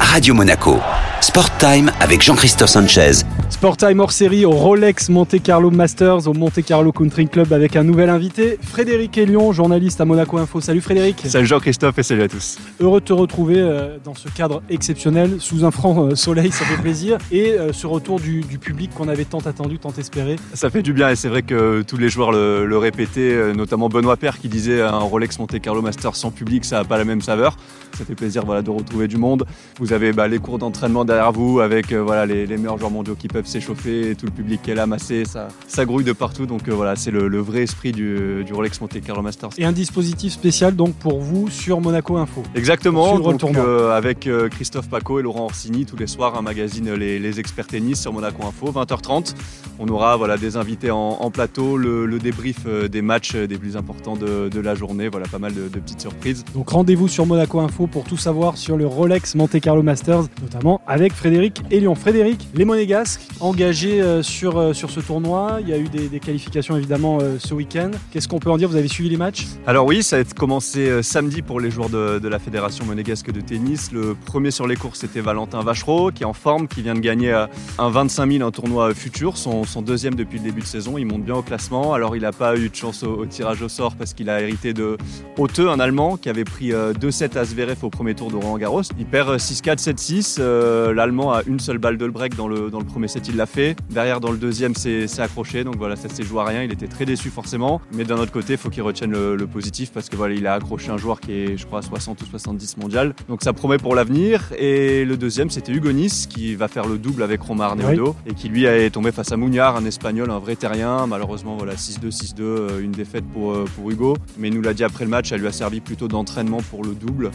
Radio 0.01 0.35
Monaco, 0.35 0.79
Sport 1.21 1.57
Time 1.59 1.91
avec 2.01 2.23
Jean-Christophe 2.23 2.71
Sanchez 2.71 3.25
Sport 3.51 3.77
Time 3.77 3.99
hors 3.99 4.13
série 4.13 4.45
au 4.47 4.53
Rolex 4.53 5.09
Monte 5.09 5.43
Carlo 5.43 5.71
Masters 5.71 6.29
au 6.29 6.33
Monte 6.33 6.63
Carlo 6.63 6.93
Country 6.93 7.27
Club 7.27 7.53
avec 7.53 7.75
un 7.75 7.83
nouvel 7.83 8.09
invité, 8.09 8.59
Frédéric 8.63 9.19
Elion, 9.19 9.53
journaliste 9.53 10.01
à 10.01 10.05
Monaco 10.05 10.39
Info. 10.39 10.61
Salut 10.61 10.81
Frédéric. 10.81 11.23
Salut 11.27 11.47
Jean-Christophe 11.47 11.99
et 11.99 12.03
salut 12.05 12.23
à 12.23 12.29
tous. 12.29 12.59
Heureux 12.79 13.01
de 13.01 13.05
te 13.05 13.13
retrouver 13.13 13.57
euh, 13.59 13.99
dans 14.03 14.15
ce 14.15 14.29
cadre 14.29 14.63
exceptionnel, 14.71 15.41
sous 15.41 15.65
un 15.65 15.73
franc 15.73 16.07
euh, 16.07 16.15
soleil, 16.15 16.53
ça 16.53 16.65
fait 16.65 16.81
plaisir. 16.81 17.19
Et 17.33 17.53
euh, 17.53 17.73
ce 17.73 17.87
retour 17.87 18.21
du, 18.21 18.41
du 18.43 18.59
public 18.59 18.93
qu'on 18.95 19.09
avait 19.09 19.25
tant 19.25 19.41
attendu, 19.41 19.79
tant 19.79 19.93
espéré. 19.99 20.37
Ça 20.55 20.71
fait 20.71 20.83
du 20.83 20.93
bien 20.93 21.11
et 21.11 21.17
c'est 21.17 21.29
vrai 21.29 21.43
que 21.43 21.83
tous 21.83 21.97
les 21.99 22.09
joueurs 22.09 22.33
le, 22.33 22.65
le 22.67 22.79
répétaient, 22.79 23.53
notamment 23.53 23.89
Benoît 23.89 24.17
Père 24.17 24.39
qui 24.39 24.49
disait 24.49 24.81
un 24.81 24.99
Rolex 24.99 25.39
Monte 25.39 25.61
Carlo 25.61 25.83
Masters 25.83 26.17
sans 26.17 26.31
public, 26.31 26.65
ça 26.65 26.79
n'a 26.79 26.85
pas 26.85 26.99
la 26.99 27.05
même 27.05 27.21
saveur. 27.21 27.57
Ça 27.99 28.05
fait 28.05 28.15
plaisir 28.15 28.45
voilà, 28.47 28.63
de 28.63 28.71
retrouver 28.71 29.09
du 29.09 29.17
monde. 29.17 29.45
Vous 29.81 29.93
avez 29.93 30.13
bah, 30.13 30.29
les 30.29 30.39
cours 30.39 30.59
d'entraînement 30.59 31.05
derrière 31.05 31.33
vous 31.33 31.61
avec 31.61 31.93
voilà, 31.93 32.25
les, 32.25 32.47
les 32.47 32.57
meilleurs 32.57 32.79
joueurs 32.79 32.91
mondiaux 32.91 33.17
qui 33.17 33.29
peuvent 33.29 33.40
s'échauffer 33.47 34.11
et 34.11 34.15
tout 34.15 34.27
le 34.27 34.33
public 34.33 34.61
qui 34.63 34.71
est 34.71 34.75
là 34.75 34.87
massé, 34.87 35.25
ça, 35.25 35.49
ça 35.67 35.85
grouille 35.85 36.05
de 36.05 36.13
partout. 36.13 36.47
Donc 36.47 36.69
euh, 36.69 36.73
voilà, 36.73 36.97
c'est 36.97 37.11
le, 37.11 37.29
le, 37.29 37.39
vrai 37.39 37.63
esprit 37.63 37.93
du, 37.93 38.45
du, 38.45 38.53
Rolex 38.53 38.81
Monte 38.81 39.01
Carlo 39.01 39.23
Masters. 39.23 39.51
Et 39.59 39.65
un 39.65 39.73
dispositif 39.73 40.33
spécial 40.33 40.77
donc 40.77 40.95
pour 40.95 41.21
vous 41.21 41.49
sur 41.49 41.81
Monaco 41.81 42.17
Info. 42.17 42.43
Exactement, 42.55 43.19
donc, 43.19 43.43
euh, 43.45 43.97
avec 43.97 44.27
euh, 44.27 44.49
Christophe 44.49 44.89
Paco 44.89 45.19
et 45.19 45.23
Laurent 45.23 45.45
Orsini 45.45 45.87
tous 45.87 45.97
les 45.97 46.07
soirs 46.07 46.37
un 46.37 46.43
magazine 46.43 46.93
les, 46.95 47.19
les, 47.19 47.41
experts 47.41 47.67
tennis 47.67 48.01
sur 48.01 48.13
Monaco 48.13 48.47
Info, 48.47 48.71
20h30. 48.73 49.35
On 49.79 49.89
aura 49.89 50.17
voilà, 50.17 50.37
des 50.37 50.57
invités 50.57 50.91
en, 50.91 50.99
en 50.99 51.31
plateau, 51.31 51.77
le, 51.77 52.07
le, 52.07 52.19
débrief 52.19 52.67
des 52.67 53.03
matchs 53.03 53.35
des 53.35 53.57
plus 53.57 53.77
importants 53.77 54.17
de, 54.17 54.49
de 54.49 54.61
la 54.61 54.75
journée, 54.75 55.09
voilà 55.09 55.27
pas 55.27 55.39
mal 55.39 55.55
de, 55.55 55.69
de 55.69 55.79
petites 55.79 56.01
surprises. 56.01 56.45
Donc 56.55 56.71
rendez-vous 56.71 57.09
sur 57.09 57.27
Monaco 57.27 57.61
Info 57.61 57.87
pour 57.87 58.05
tout 58.05 58.17
savoir 58.17 58.57
sur 58.57 58.77
le 58.77 58.87
Rolex 58.87 59.35
Monte 59.35 59.59
Carlo 59.61 59.83
Masters, 59.83 60.25
notamment 60.43 60.81
avec 60.87 61.13
Frédéric 61.13 61.63
Elion. 61.71 61.95
Frédéric, 61.95 62.49
les 62.55 62.65
monégasques 62.65 63.23
engagés 63.41 64.01
euh, 64.01 64.23
sur, 64.23 64.59
euh, 64.59 64.73
sur 64.73 64.91
ce 64.91 65.01
tournoi. 65.01 65.59
Il 65.61 65.69
y 65.69 65.73
a 65.73 65.79
eu 65.79 65.89
des, 65.89 66.21
qualifications 66.21 66.77
évidemment 66.77 67.19
euh, 67.21 67.37
ce 67.39 67.55
week-end. 67.55 67.91
Qu'est-ce 68.11 68.29
qu'on 68.29 68.39
peut 68.39 68.51
en 68.51 68.57
dire? 68.57 68.69
Vous 68.69 68.77
avez 68.77 68.89
suivi 68.89 69.09
les 69.09 69.17
matchs? 69.17 69.47
Alors 69.67 69.87
oui, 69.87 70.03
ça 70.03 70.17
a 70.17 70.25
commencé 70.25 71.03
samedi 71.03 71.43
pour 71.43 71.61
les 71.61 71.71
joueurs 71.71 71.89
de, 71.89 72.19
de, 72.19 72.29
la 72.29 72.39
Fédération 72.39 72.85
monégasque 72.85 73.31
de 73.31 73.41
tennis. 73.41 73.93
Le 73.93 74.15
premier 74.15 74.51
sur 74.51 74.67
les 74.67 74.77
courses, 74.77 75.01
c'était 75.01 75.21
Valentin 75.21 75.63
Vachereau, 75.63 76.11
qui 76.11 76.23
est 76.23 76.27
en 76.27 76.33
forme, 76.33 76.69
qui 76.69 76.83
vient 76.83 76.95
de 76.95 77.01
gagner 77.01 77.33
un 77.79 77.89
25 77.89 78.33
000, 78.33 78.47
un 78.47 78.51
tournoi 78.51 78.95
futur, 78.95 79.37
son, 79.37 79.65
deuxième 79.83 80.15
depuis 80.15 80.39
le 80.39 80.45
début 80.45 80.61
de 80.61 80.67
saison. 80.67 80.99
Il 80.99 81.07
monte 81.07 81.25
bien 81.25 81.37
au 81.37 81.43
classement. 81.43 81.95
Alors 81.95 82.17
il 82.17 82.23
n'a 82.23 82.33
pas 82.33 82.57
eu 82.57 82.69
de 82.69 82.75
chance 82.75 83.03
au, 83.03 83.25
tirage 83.27 83.63
au 83.63 83.69
sort 83.69 83.95
parce 83.97 84.15
qu'il 84.15 84.29
a 84.29 84.41
hérité 84.41 84.75
de 84.75 84.99
Hauteux, 85.39 85.69
un 85.69 85.81
Allemand, 85.81 86.17
qui 86.17 86.29
avait 86.29 86.45
pris 86.45 86.71
2-7 86.71 87.39
à 87.39 87.45
Zverev 87.45 87.79
au 87.83 87.91
premier 87.91 88.15
tour 88.15 88.31
de 88.31 88.37
Roland 88.37 88.59
Garros. 88.59 88.83
Il 88.99 89.07
perd 89.07 89.37
6-4, 89.37 89.83
7-6. 89.83 90.37
Euh, 90.39 90.93
L'Allemand 90.93 91.33
a 91.33 91.43
une 91.47 91.61
seule 91.61 91.79
balle 91.79 91.97
de 91.97 92.07
break 92.07 92.37
dans 92.37 92.49
le, 92.49 92.71
dans 92.71 92.79
le 92.79 92.85
premier 92.85 93.09
set, 93.09 93.20
il 93.29 93.37
l'a 93.37 93.47
fait. 93.47 93.77
Derrière, 93.91 94.21
dans 94.21 94.31
le 94.31 94.39
deuxième, 94.39 94.75
c'est 94.75 95.21
accroché. 95.21 95.65
Donc 95.65 95.77
voilà, 95.77 95.97
ça 95.97 96.09
s'est 96.09 96.23
joué 96.23 96.41
à 96.41 96.45
rien. 96.45 96.63
Il 96.63 96.73
était 96.73 96.89
très 96.89 97.05
déçu 97.05 97.31
forcément. 97.31 97.81
Mais 97.93 98.05
d'un 98.05 98.17
autre 98.17 98.33
côté, 98.33 98.55
il 98.55 98.59
faut 98.59 98.71
qu'il 98.71 98.83
retienne 98.83 99.11
le, 99.11 99.37
le, 99.37 99.47
positif 99.47 99.91
parce 99.93 100.09
que 100.09 100.17
voilà, 100.17 100.35
il 100.35 100.47
a 100.47 100.55
accroché 100.55 100.91
un 100.91 100.97
joueur 100.97 101.21
qui 101.21 101.33
est, 101.33 101.57
je 101.57 101.67
crois, 101.67 101.83
60 101.83 102.21
ou 102.23 102.27
70 102.27 102.77
mondial. 102.77 103.15
Donc 103.29 103.43
ça 103.43 103.53
promet 103.53 103.79
pour 103.79 103.95
l'avenir. 103.95 104.53
Et 104.59 105.05
le 105.05 105.17
deuxième, 105.17 105.51
c'était 105.51 105.73
Hugo 105.73 105.93
Nice 105.93 106.27
qui 106.27 106.55
va 106.55 106.69
faire 106.69 106.87
le 106.87 106.99
double 106.99 107.23
avec 107.23 107.41
Romar 107.41 107.77
Neodo 107.77 108.17
oui. 108.25 108.33
et 108.33 108.35
qui 108.35 108.49
lui 108.49 108.65
est 108.65 108.91
tombé 108.91 109.13
face 109.13 109.33
à 109.33 109.37
Mouniard, 109.37 109.77
un 109.77 109.85
espagnol, 109.85 110.31
un 110.31 110.39
vrai 110.39 110.57
terrien. 110.57 111.07
Malheureusement, 111.07 111.57
voilà, 111.57 111.75
6-2, 111.75 112.11
6-2, 112.11 112.81
une 112.81 112.93
défaite 112.93 113.25
pour, 113.33 113.53
euh, 113.53 113.65
pour 113.77 113.91
Hugo. 113.91 114.17
Mais 114.39 114.49
il 114.49 114.55
nous 114.55 114.63
l'a 114.63 114.75
dit 114.75 114.85
après 114.85 115.05
le 115.05 115.11
match, 115.11 115.31
ça 115.31 115.37
lui 115.37 115.47
a 115.47 115.53
servi 115.53 115.81
plutôt 115.81 116.09
d'entraînement 116.09 116.61
pour 116.71 116.85
le 116.85 116.95
double. 116.95 117.31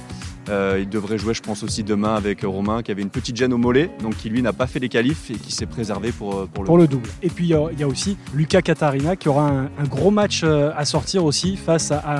Euh, 0.49 0.77
il 0.79 0.89
devrait 0.89 1.17
jouer, 1.17 1.33
je 1.33 1.41
pense, 1.41 1.63
aussi 1.63 1.83
demain 1.83 2.15
avec 2.15 2.41
Romain 2.43 2.83
qui 2.83 2.91
avait 2.91 3.01
une 3.01 3.09
petite 3.09 3.35
gêne 3.35 3.53
au 3.53 3.57
mollet, 3.57 3.89
donc 4.01 4.15
qui 4.17 4.29
lui 4.29 4.41
n'a 4.41 4.53
pas 4.53 4.67
fait 4.67 4.79
les 4.79 4.89
qualifs 4.89 5.31
et 5.31 5.35
qui 5.35 5.51
s'est 5.51 5.65
préservé 5.75 6.13
pour, 6.13 6.47
pour, 6.47 6.63
le... 6.63 6.67
pour 6.67 6.77
le 6.77 6.87
double. 6.87 7.09
Et 7.21 7.29
puis 7.29 7.45
il 7.45 7.79
y 7.79 7.83
a 7.83 7.87
aussi 7.87 8.17
Lucas 8.33 8.61
Katarina 8.61 9.17
qui 9.17 9.27
aura 9.27 9.49
un, 9.49 9.63
un, 9.65 9.83
gros 9.89 10.09
match 10.09 10.41
euh, 10.43 10.71
à 10.77 10.85
sortir 10.85 11.25
aussi 11.25 11.57
face 11.57 11.91
à, 11.91 11.97
à, 11.97 12.15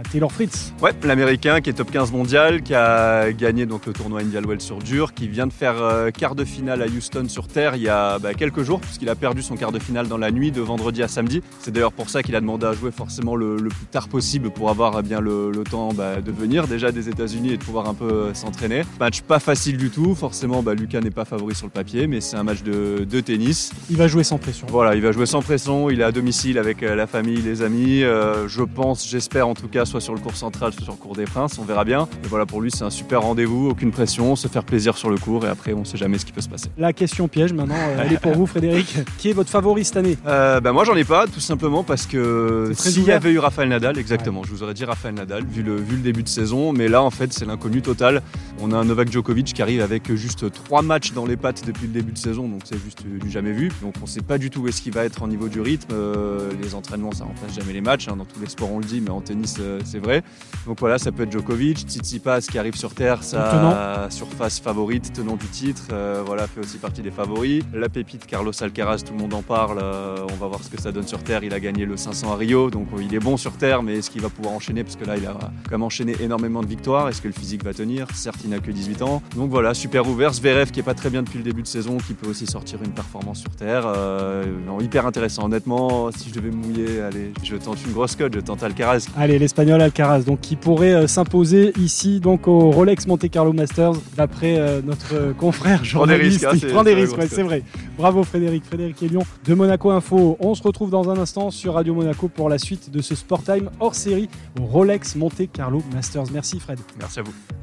à 0.00 0.02
Taylor 0.10 0.32
Fritz. 0.32 0.72
Ouais, 0.82 0.90
l'américain 1.04 1.60
qui 1.60 1.70
est 1.70 1.74
top 1.74 1.92
15 1.92 2.10
mondial, 2.10 2.62
qui 2.62 2.74
a 2.74 3.32
gagné 3.32 3.64
donc 3.64 3.86
le 3.86 3.92
tournoi 3.92 4.22
Indian 4.22 4.42
Wells 4.42 4.60
sur 4.60 4.78
dur, 4.78 5.14
qui 5.14 5.28
vient 5.28 5.46
de 5.46 5.52
faire 5.52 5.80
euh, 5.80 6.10
quart 6.10 6.34
de 6.34 6.44
finale 6.44 6.82
à 6.82 6.86
Houston 6.86 7.26
sur 7.28 7.46
terre 7.46 7.76
il 7.76 7.82
y 7.82 7.88
a 7.88 8.18
bah, 8.18 8.34
quelques 8.34 8.62
jours, 8.62 8.80
puisqu'il 8.80 9.08
a 9.08 9.14
perdu 9.14 9.42
son 9.42 9.56
quart 9.56 9.70
de 9.70 9.78
finale 9.78 10.08
dans 10.08 10.18
la 10.18 10.32
nuit 10.32 10.50
de 10.50 10.60
vendredi 10.60 11.02
à 11.02 11.08
samedi. 11.08 11.42
C'est 11.60 11.70
d'ailleurs 11.70 11.92
pour 11.92 12.10
ça 12.10 12.24
qu'il 12.24 12.34
a 12.34 12.40
demandé 12.40 12.66
à 12.66 12.72
jouer 12.72 12.90
forcément 12.90 13.36
le, 13.36 13.56
le, 13.56 13.68
plus 13.68 13.86
tard 13.86 14.08
possible 14.08 14.50
pour 14.50 14.70
avoir 14.70 14.98
eh 14.98 15.02
bien 15.02 15.20
le, 15.20 15.52
le 15.52 15.62
temps 15.62 15.92
bah, 15.92 16.20
de 16.20 16.32
venir 16.32 16.66
déjà 16.66 16.90
des 16.90 17.08
États-Unis 17.08 17.52
et 17.52 17.56
de 17.56 17.62
pouvoir 17.62 17.88
un 17.88 17.94
peu 17.94 18.10
euh, 18.10 18.34
s'entraîner. 18.34 18.82
Match 18.98 19.20
pas 19.20 19.38
facile 19.38 19.76
du 19.76 19.90
tout, 19.90 20.14
forcément 20.14 20.62
bah, 20.62 20.74
Lucas 20.74 21.00
n'est 21.00 21.10
pas 21.10 21.24
favori 21.24 21.54
sur 21.54 21.66
le 21.66 21.72
papier, 21.72 22.06
mais 22.06 22.20
c'est 22.20 22.36
un 22.36 22.42
match 22.42 22.62
de, 22.62 22.69
de, 22.70 23.20
tennis. 23.20 23.70
Il 23.90 23.96
va 23.96 24.08
jouer 24.08 24.24
sans 24.24 24.38
pression. 24.38 24.66
Voilà, 24.70 24.94
il 24.94 25.02
va 25.02 25.12
jouer 25.12 25.26
sans 25.26 25.42
pression, 25.42 25.90
il 25.90 26.00
est 26.00 26.04
à 26.04 26.12
domicile 26.12 26.58
avec 26.58 26.82
euh, 26.82 26.94
la 26.94 27.06
famille, 27.06 27.40
les 27.42 27.62
amis. 27.62 28.02
Euh, 28.02 28.48
je 28.48 28.62
pense, 28.62 29.06
j'espère 29.08 29.46
en 29.48 29.54
tout 29.54 29.68
cas, 29.68 29.84
soit 29.84 30.00
sur 30.00 30.14
le 30.14 30.20
cours 30.20 30.36
central, 30.36 30.72
soit 30.72 30.84
sur 30.84 30.92
le 30.92 30.98
cours 30.98 31.14
des 31.14 31.24
Princes, 31.24 31.58
on 31.58 31.64
verra 31.64 31.84
bien. 31.84 32.08
Et 32.24 32.28
voilà, 32.28 32.46
pour 32.46 32.60
lui, 32.60 32.70
c'est 32.70 32.84
un 32.84 32.90
super 32.90 33.22
rendez-vous, 33.22 33.68
aucune 33.70 33.90
pression, 33.90 34.36
se 34.36 34.48
faire 34.48 34.64
plaisir 34.64 34.96
sur 34.96 35.10
le 35.10 35.18
cours 35.18 35.44
et 35.44 35.48
après, 35.48 35.72
on 35.72 35.84
sait 35.84 35.96
jamais 35.96 36.18
ce 36.18 36.24
qui 36.24 36.32
peut 36.32 36.40
se 36.40 36.48
passer. 36.48 36.68
La 36.78 36.92
question 36.92 37.28
piège 37.28 37.52
maintenant, 37.52 37.76
elle 37.98 38.12
est 38.12 38.20
pour 38.20 38.32
vous, 38.32 38.46
Frédéric. 38.46 38.98
Qui 39.18 39.30
est 39.30 39.32
votre 39.32 39.50
favori 39.50 39.84
cette 39.84 39.96
année? 39.96 40.16
Euh, 40.26 40.60
bah, 40.60 40.72
Moi, 40.72 40.84
j'en 40.84 40.96
ai 40.96 41.04
pas, 41.04 41.26
tout 41.26 41.40
simplement 41.40 41.82
parce 41.84 42.06
que 42.06 42.72
s'il 42.74 43.04
y 43.04 43.12
avait 43.12 43.32
eu 43.32 43.38
Raphaël 43.38 43.68
Nadal, 43.68 43.98
exactement, 43.98 44.40
ouais. 44.40 44.46
je 44.46 44.52
vous 44.52 44.62
aurais 44.62 44.74
dit 44.74 44.84
Raphaël 44.84 45.14
Nadal, 45.14 45.44
vu 45.44 45.62
le, 45.62 45.76
vu 45.76 45.96
le 45.96 46.02
début 46.02 46.22
de 46.22 46.28
saison, 46.28 46.72
mais 46.72 46.88
là, 46.88 47.02
en 47.02 47.10
fait, 47.10 47.32
c'est 47.32 47.44
l'inconnu 47.44 47.82
total. 47.82 48.22
On 48.60 48.72
a 48.72 48.76
un 48.76 48.84
Novak 48.84 49.10
Djokovic 49.10 49.52
qui 49.52 49.62
arrive 49.62 49.82
avec 49.82 50.12
juste 50.14 50.50
trois 50.52 50.82
matchs 50.82 51.12
dans 51.12 51.26
les 51.26 51.36
pattes 51.36 51.66
depuis 51.66 51.86
le 51.86 51.92
début 51.92 52.12
de 52.12 52.18
saison, 52.18 52.48
donc 52.48 52.59
c'est 52.64 52.78
juste 52.78 53.02
du 53.02 53.30
jamais 53.30 53.52
vu. 53.52 53.70
Donc 53.82 53.94
on 54.02 54.06
sait 54.06 54.20
pas 54.20 54.38
du 54.38 54.50
tout 54.50 54.62
où 54.62 54.68
est-ce 54.68 54.82
qu'il 54.82 54.92
va 54.92 55.04
être 55.04 55.22
au 55.22 55.26
niveau 55.26 55.48
du 55.48 55.60
rythme. 55.60 55.92
Euh, 55.92 56.50
les 56.60 56.74
entraînements, 56.74 57.12
ça 57.12 57.24
remplace 57.24 57.54
jamais 57.54 57.72
les 57.72 57.80
matchs. 57.80 58.08
Hein. 58.08 58.16
Dans 58.16 58.24
tous 58.24 58.40
les 58.40 58.48
sports, 58.48 58.70
on 58.72 58.78
le 58.78 58.84
dit, 58.84 59.00
mais 59.00 59.10
en 59.10 59.20
tennis, 59.20 59.56
euh, 59.60 59.80
c'est 59.84 59.98
vrai. 59.98 60.22
Donc 60.66 60.80
voilà, 60.80 60.98
ça 60.98 61.12
peut 61.12 61.22
être 61.22 61.32
Djokovic, 61.32 61.78
Tsitsipas 61.78 62.40
qui 62.42 62.58
arrive 62.58 62.76
sur 62.76 62.94
terre, 62.94 63.22
sa 63.22 64.08
surface 64.10 64.60
favorite, 64.60 65.12
tenant 65.12 65.36
du 65.36 65.46
titre. 65.46 65.82
Euh, 65.92 66.22
voilà, 66.24 66.46
fait 66.46 66.60
aussi 66.60 66.78
partie 66.78 67.02
des 67.02 67.10
favoris. 67.10 67.62
La 67.72 67.88
pépite 67.88 68.26
Carlos 68.26 68.52
Alcaraz, 68.60 68.98
tout 68.98 69.12
le 69.12 69.18
monde 69.18 69.34
en 69.34 69.42
parle. 69.42 69.78
On 69.78 70.36
va 70.36 70.46
voir 70.46 70.62
ce 70.62 70.70
que 70.70 70.80
ça 70.80 70.92
donne 70.92 71.06
sur 71.06 71.22
terre. 71.22 71.44
Il 71.44 71.54
a 71.54 71.60
gagné 71.60 71.84
le 71.84 71.96
500 71.96 72.32
à 72.32 72.36
Rio, 72.36 72.70
donc 72.70 72.88
il 73.00 73.14
est 73.14 73.20
bon 73.20 73.36
sur 73.36 73.52
terre, 73.52 73.82
mais 73.82 73.98
est-ce 73.98 74.10
qu'il 74.10 74.22
va 74.22 74.28
pouvoir 74.28 74.54
enchaîner? 74.54 74.84
Parce 74.84 74.96
que 74.96 75.04
là, 75.04 75.16
il 75.16 75.26
a 75.26 75.32
quand 75.32 75.72
même 75.72 75.82
enchaîné 75.82 76.16
énormément 76.20 76.62
de 76.62 76.68
victoires. 76.68 77.08
Est-ce 77.08 77.22
que 77.22 77.28
le 77.28 77.34
physique 77.34 77.64
va 77.64 77.72
tenir? 77.72 78.06
Certes, 78.14 78.40
il 78.44 78.50
n'a 78.50 78.58
que 78.58 78.70
18 78.70 79.02
ans. 79.02 79.22
Donc 79.36 79.50
voilà, 79.50 79.74
super 79.74 80.08
ouvert. 80.08 80.32
Zverev 80.32 80.70
qui 80.70 80.80
est 80.80 80.84
pas 80.84 80.94
très 80.94 81.10
bien 81.10 81.22
depuis 81.22 81.38
le 81.38 81.44
début 81.44 81.62
de 81.62 81.66
saison, 81.66 81.98
qui 81.98 82.14
peut 82.14 82.28
aussi 82.28 82.46
sortir 82.50 82.82
une 82.82 82.90
performance 82.90 83.40
sur 83.40 83.50
terre. 83.50 83.84
Euh, 83.86 84.44
non, 84.66 84.80
hyper 84.80 85.06
intéressant. 85.06 85.44
Honnêtement, 85.44 86.10
si 86.10 86.28
je 86.28 86.34
devais 86.34 86.50
me 86.50 86.56
mouiller, 86.56 87.00
allez, 87.00 87.32
je 87.42 87.56
tente 87.56 87.78
une 87.86 87.92
grosse 87.92 88.16
cote, 88.16 88.34
je 88.34 88.40
tente 88.40 88.62
Alcaraz. 88.62 89.06
Allez, 89.16 89.38
l'espagnol 89.38 89.80
Alcaraz, 89.80 90.22
donc 90.22 90.40
qui 90.40 90.56
pourrait 90.56 90.94
euh, 90.94 91.06
s'imposer 91.06 91.72
ici 91.78 92.20
donc 92.20 92.48
au 92.48 92.70
Rolex 92.70 93.06
Monte 93.06 93.30
Carlo 93.30 93.52
Masters, 93.52 93.92
d'après 94.16 94.58
euh, 94.58 94.82
notre 94.84 95.32
confrère 95.38 95.84
journaliste. 95.84 96.42
Prend 96.42 96.52
des 96.52 96.54
risques, 96.54 96.64
hein, 96.64 96.68
il 96.68 96.72
prend 96.72 96.84
des 96.84 96.94
risques, 96.94 97.16
ouais, 97.16 97.28
c'est 97.28 97.42
vrai. 97.42 97.62
Bravo 97.96 98.24
Frédéric, 98.24 98.64
Frédéric 98.64 99.02
Elion 99.02 99.22
de 99.46 99.54
Monaco 99.54 99.90
Info. 99.90 100.36
On 100.40 100.54
se 100.54 100.62
retrouve 100.62 100.90
dans 100.90 101.08
un 101.08 101.18
instant 101.18 101.50
sur 101.50 101.74
Radio 101.74 101.94
Monaco 101.94 102.28
pour 102.28 102.48
la 102.48 102.58
suite 102.58 102.90
de 102.90 103.00
ce 103.00 103.14
Sport 103.14 103.44
Time 103.44 103.70
hors 103.78 103.94
série 103.94 104.28
au 104.60 104.64
Rolex 104.64 105.14
Monte 105.16 105.50
Carlo 105.52 105.82
Masters. 105.94 106.24
Merci 106.32 106.58
Fred. 106.58 106.78
Merci 106.98 107.20
à 107.20 107.22
vous. 107.22 107.59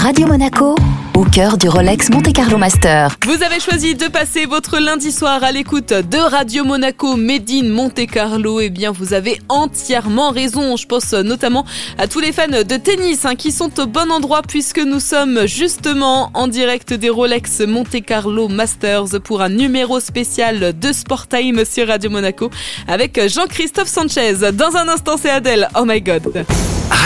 Radio 0.00 0.28
Monaco, 0.28 0.76
au 1.14 1.24
cœur 1.24 1.58
du 1.58 1.68
Rolex 1.68 2.10
Monte 2.10 2.32
Carlo 2.32 2.56
Master. 2.56 3.16
Vous 3.26 3.42
avez 3.42 3.58
choisi 3.58 3.96
de 3.96 4.06
passer 4.06 4.46
votre 4.46 4.78
lundi 4.78 5.10
soir 5.10 5.42
à 5.42 5.50
l'écoute 5.50 5.92
de 5.92 6.18
Radio 6.18 6.62
Monaco 6.62 7.16
Médine 7.16 7.68
Monte 7.68 8.06
Carlo. 8.06 8.60
Eh 8.60 8.70
bien, 8.70 8.92
vous 8.92 9.12
avez 9.12 9.40
entièrement 9.48 10.30
raison. 10.30 10.76
Je 10.76 10.86
pense 10.86 11.12
notamment 11.14 11.66
à 11.98 12.06
tous 12.06 12.20
les 12.20 12.30
fans 12.30 12.46
de 12.46 12.76
tennis 12.76 13.24
hein, 13.24 13.34
qui 13.34 13.50
sont 13.50 13.80
au 13.80 13.86
bon 13.86 14.12
endroit 14.12 14.42
puisque 14.42 14.78
nous 14.78 15.00
sommes 15.00 15.46
justement 15.46 16.30
en 16.32 16.46
direct 16.46 16.92
des 16.94 17.10
Rolex 17.10 17.60
Monte 17.66 18.00
Carlo 18.06 18.46
Masters 18.46 19.20
pour 19.24 19.42
un 19.42 19.48
numéro 19.48 19.98
spécial 19.98 20.78
de 20.78 20.92
Sport 20.92 21.26
Time 21.26 21.64
sur 21.64 21.88
Radio 21.88 22.08
Monaco 22.08 22.50
avec 22.86 23.20
Jean-Christophe 23.28 23.88
Sanchez. 23.88 24.52
Dans 24.52 24.76
un 24.76 24.88
instant, 24.88 25.16
c'est 25.20 25.30
Adèle. 25.30 25.68
Oh 25.74 25.84
my 25.84 26.00
god. 26.00 26.46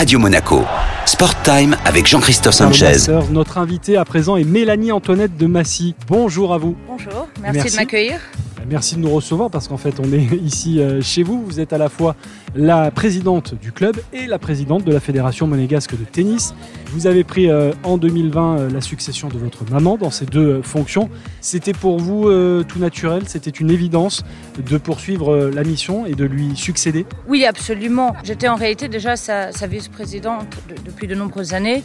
Radio 0.03 0.19
Monaco. 0.19 0.65
Sport 1.07 1.43
Time 1.43 1.77
avec 1.85 2.09
Jean-Christophe 2.09 2.57
Sanchez. 2.57 2.87
Masters, 2.87 3.31
notre 3.31 3.59
invité 3.59 3.97
à 3.97 4.05
présent 4.05 4.37
est 4.37 4.43
Mélanie 4.43 4.91
Antoinette 4.91 5.37
de 5.37 5.47
Massy. 5.47 5.95
Bonjour 6.09 6.53
à 6.53 6.59
vous. 6.59 6.77
Bonjour, 6.89 7.29
merci, 7.41 7.59
merci. 7.59 7.71
de 7.71 7.77
m'accueillir. 7.77 8.21
Merci 8.69 8.97
de 8.97 9.01
nous 9.01 9.11
recevoir 9.11 9.51
parce 9.51 9.69
qu'en 9.69 9.77
fait 9.77 9.95
on 10.01 10.13
est 10.13 10.35
ici 10.43 10.81
chez 11.01 11.23
vous. 11.23 11.43
Vous 11.45 11.61
êtes 11.61 11.73
à 11.73 11.79
la 11.79 11.89
fois 11.89 12.17
la 12.55 12.91
présidente 12.91 13.55
du 13.55 13.73
club 13.73 13.97
et 14.13 14.27
la 14.27 14.39
présidente 14.39 14.85
de 14.85 14.93
la 14.93 15.01
Fédération 15.01 15.47
monégasque 15.47 15.99
de 15.99 16.05
tennis. 16.05 16.55
Vous 16.87 17.07
avez 17.07 17.25
pris 17.25 17.51
euh, 17.51 17.73
en 17.85 17.97
2020 17.97 18.59
euh, 18.59 18.71
la 18.71 18.83
succession 18.83 19.29
de 19.29 19.39
votre 19.39 19.65
maman 19.71 19.97
dans 19.97 20.11
ces 20.11 20.27
deux 20.27 20.59
euh, 20.59 20.63
fonctions. 20.63 21.09
C'était 21.41 21.73
pour 21.73 21.99
vous 21.99 22.31
tout 22.65 22.79
naturel, 22.79 23.23
c'était 23.27 23.51
une 23.51 23.71
évidence 23.71 24.23
de 24.59 24.77
poursuivre 24.79 25.51
la 25.53 25.65
mission 25.65 26.07
et 26.07 26.15
de 26.15 26.25
lui 26.25 26.57
succéder? 26.57 27.07
Oui, 27.27 27.45
absolument. 27.45 28.15
J'étais 28.23 28.49
en 28.49 28.55
réalité 28.55 28.89
déjà 28.89 29.17
sa, 29.17 29.51
vice-présidente 29.67 30.47
depuis 30.85 31.07
de 31.07 31.15
nombreuses 31.15 31.55
années. 31.55 31.83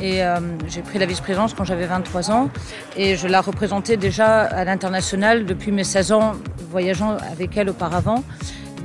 Et 0.00 0.20
j'ai 0.68 0.82
pris 0.82 0.98
la 0.98 1.06
vice-présidence 1.06 1.54
quand 1.54 1.64
j'avais 1.64 1.86
23 1.86 2.30
ans. 2.30 2.50
Et 2.96 3.16
je 3.16 3.28
la 3.28 3.40
représentais 3.40 3.96
déjà 3.96 4.42
à 4.42 4.64
l'international 4.64 5.46
depuis 5.46 5.72
mes 5.72 5.84
16 5.84 6.12
ans, 6.12 6.15
voyageant 6.70 7.16
avec 7.32 7.56
elle 7.56 7.70
auparavant 7.70 8.22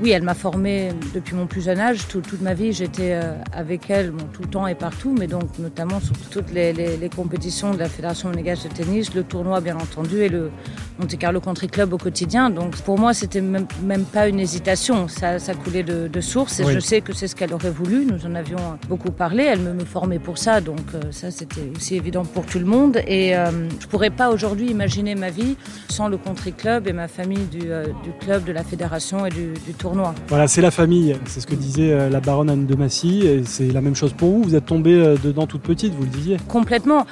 oui, 0.01 0.09
elle 0.09 0.23
m'a 0.23 0.33
formée 0.33 0.89
depuis 1.13 1.35
mon 1.35 1.45
plus 1.45 1.61
jeune 1.61 1.79
âge. 1.79 2.07
toute 2.07 2.41
ma 2.41 2.55
vie, 2.55 2.73
j'étais 2.73 3.13
euh, 3.13 3.35
avec 3.53 3.89
elle 3.89 4.11
tout 4.33 4.41
le 4.41 4.47
temps 4.47 4.65
et 4.65 4.73
partout, 4.73 5.15
mais 5.17 5.27
donc 5.27 5.59
notamment 5.59 5.99
sur 5.99 6.17
toutes 6.31 6.51
les, 6.51 6.73
compétitions 7.15 7.71
de 7.71 7.77
la 7.77 7.87
Fédération 7.87 8.29
monégasque 8.29 8.67
de 8.67 8.73
tennis, 8.73 9.13
le 9.13 9.23
tournoi 9.23 9.61
bien 9.61 9.75
entendu 9.75 10.21
et 10.21 10.29
le 10.29 10.49
Monte 10.97 11.17
Carlo 11.19 11.39
Country 11.39 11.67
Club 11.67 11.93
au 11.93 11.97
quotidien. 11.97 12.49
Donc 12.49 12.75
pour 12.77 12.97
moi, 12.97 13.13
c'était 13.13 13.41
même, 13.41 13.67
même 13.83 14.05
pas 14.05 14.27
une 14.27 14.39
hésitation. 14.39 15.07
Ça, 15.07 15.37
ça 15.37 15.53
coulait 15.53 15.83
de, 15.83 16.21
source 16.21 16.59
et 16.59 16.65
je 16.71 16.79
sais 16.79 17.01
que 17.01 17.13
c'est 17.13 17.27
ce 17.27 17.35
qu'elle 17.35 17.53
aurait 17.53 17.71
voulu. 17.71 18.05
Nous 18.05 18.25
en 18.25 18.33
avions 18.33 18.79
beaucoup 18.89 19.11
parlé. 19.11 19.43
Elle 19.43 19.59
me, 19.59 19.73
me 19.73 19.85
formait 19.85 20.19
pour 20.19 20.37
ça, 20.37 20.61
donc 20.61 20.79
euh, 20.93 21.11
ça 21.11 21.29
c'était 21.31 21.69
aussi 21.75 21.95
évident 21.95 22.25
pour 22.25 22.45
tout 22.45 22.59
le 22.59 22.65
monde. 22.65 23.01
Et 23.07 23.35
euh, 23.35 23.69
je 23.79 23.87
pourrais 23.87 24.09
pas 24.09 24.31
aujourd'hui 24.31 24.71
imaginer 24.71 25.13
ma 25.13 25.29
vie 25.29 25.57
sans 25.89 26.07
le 26.07 26.17
Country 26.17 26.53
Club 26.53 26.87
et 26.87 26.93
ma 26.93 27.07
famille 27.07 27.45
du, 27.45 27.59
du 27.59 28.11
club, 28.19 28.45
de 28.45 28.51
la 28.51 28.63
fédération 28.63 29.25
et 29.25 29.29
du, 29.29 29.53
du 29.65 29.73
tournoi 29.73 29.90
voilà, 30.27 30.47
c'est 30.47 30.61
la 30.61 30.71
famille, 30.71 31.15
c'est 31.25 31.39
ce 31.39 31.47
que 31.47 31.55
disait 31.55 31.91
euh, 31.91 32.09
la 32.09 32.19
baronne 32.19 32.49
Anne 32.49 32.65
de 32.65 32.75
Massy, 32.75 33.25
et 33.25 33.43
c'est 33.45 33.71
la 33.71 33.81
même 33.81 33.95
chose 33.95 34.13
pour 34.13 34.29
vous, 34.29 34.43
vous 34.43 34.55
êtes 34.55 34.65
tombée 34.65 34.93
euh, 34.93 35.17
dedans 35.21 35.47
toute 35.47 35.61
petite, 35.61 35.93
vous 35.93 36.03
le 36.03 36.09
disiez. 36.09 36.37
Complètement, 36.47 37.05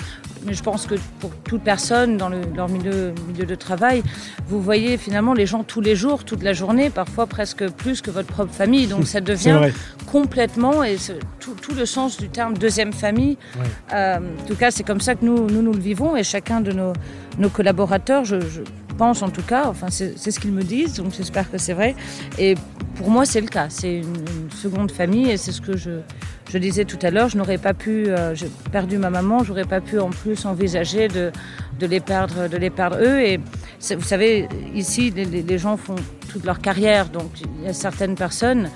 mais 0.46 0.54
je 0.54 0.64
pense 0.64 0.86
que 0.86 0.96
pour 1.20 1.32
toute 1.44 1.62
personne 1.62 2.18
dans 2.18 2.30
leur 2.30 2.70
milieu, 2.70 3.14
milieu 3.28 3.46
de 3.46 3.56
travail, 3.56 4.04
vous 4.48 4.62
voyez 4.62 4.98
finalement 4.98 5.34
les 5.34 5.46
gens 5.46 5.64
tous 5.64 5.82
les 5.82 5.96
jours, 5.96 6.24
toute 6.24 6.44
la 6.44 6.54
journée, 6.54 6.90
parfois 6.90 7.28
presque 7.28 7.70
plus 7.70 8.02
que 8.02 8.12
votre 8.12 8.28
propre 8.28 8.54
famille, 8.54 8.88
donc 8.88 9.06
ça 9.08 9.22
devient 9.22 9.60
complètement, 10.12 10.84
et 10.84 10.98
tout, 11.40 11.56
le 11.76 11.86
sens 11.86 12.18
du 12.18 12.30
terme 12.30 12.58
deuxième 12.58 12.94
famille, 12.94 13.38
euh, 13.94 14.18
en 14.18 14.48
tout 14.48 14.56
cas 14.56 14.72
c'est 14.72 14.84
comme 14.84 15.02
ça 15.02 15.16
que 15.16 15.26
nous, 15.26 15.48
nous, 15.48 15.62
nous 15.62 15.74
le 15.74 15.80
vivons, 15.80 16.16
et 16.16 16.24
chacun 16.24 16.62
de 16.62 16.72
nos, 16.72 16.94
nos 17.38 17.50
collaborateurs, 17.50 18.26
je 18.26 18.38
en 19.02 19.30
tout 19.30 19.42
cas, 19.42 19.68
enfin 19.68 19.88
c'est 19.90 20.32
ce 20.32 20.40
qu'ils 20.40 20.52
me 20.52 20.64
disent, 20.64 20.96
donc 20.96 21.14
j'espère 21.16 21.50
que 21.50 21.58
c'est 21.58 21.74
vrai. 21.74 21.96
Et 22.38 22.56
pour 22.96 23.10
moi 23.10 23.26
c'est 23.26 23.42
le 23.42 23.48
cas, 23.48 23.68
c'est 23.70 24.00
une, 24.00 24.50
seconde 24.52 24.92
famille 24.92 25.30
et 25.30 25.38
c'est 25.38 25.52
ce 25.52 25.62
que 25.62 25.78
je, 25.78 26.02
je 26.52 26.58
disais 26.58 26.84
tout 26.84 27.00
à 27.02 27.12
l'heure, 27.12 27.30
je 27.30 27.38
n'aurais 27.38 27.58
pas 27.58 27.74
pu, 27.74 28.08
euh, 28.08 28.36
j'ai 28.36 28.50
perdu 28.72 28.98
ma 28.98 29.10
maman, 29.10 29.44
j'aurais 29.44 29.66
pas 29.66 29.80
pu 29.80 30.00
en 30.00 30.10
plus 30.10 30.46
envisager 30.46 31.08
de, 31.08 31.32
de, 31.80 31.86
les 31.88 32.00
perdre, 32.00 32.48
de 32.48 32.58
les 32.58 32.70
perdre 32.70 32.98
eux. 33.00 33.20
Et 33.20 33.38
vous 33.38 34.02
savez, 34.02 34.48
ici 34.74 35.12
les, 35.12 35.26
les 35.26 35.58
gens 35.58 35.78
font 35.78 35.96
toute 36.30 36.46
leur 36.46 36.60
carrière, 36.60 37.10
donc 37.10 37.42
il 37.42 37.66
y 37.66 37.68
a 37.68 37.74
certaines 37.74 38.16
personnes 38.16 38.70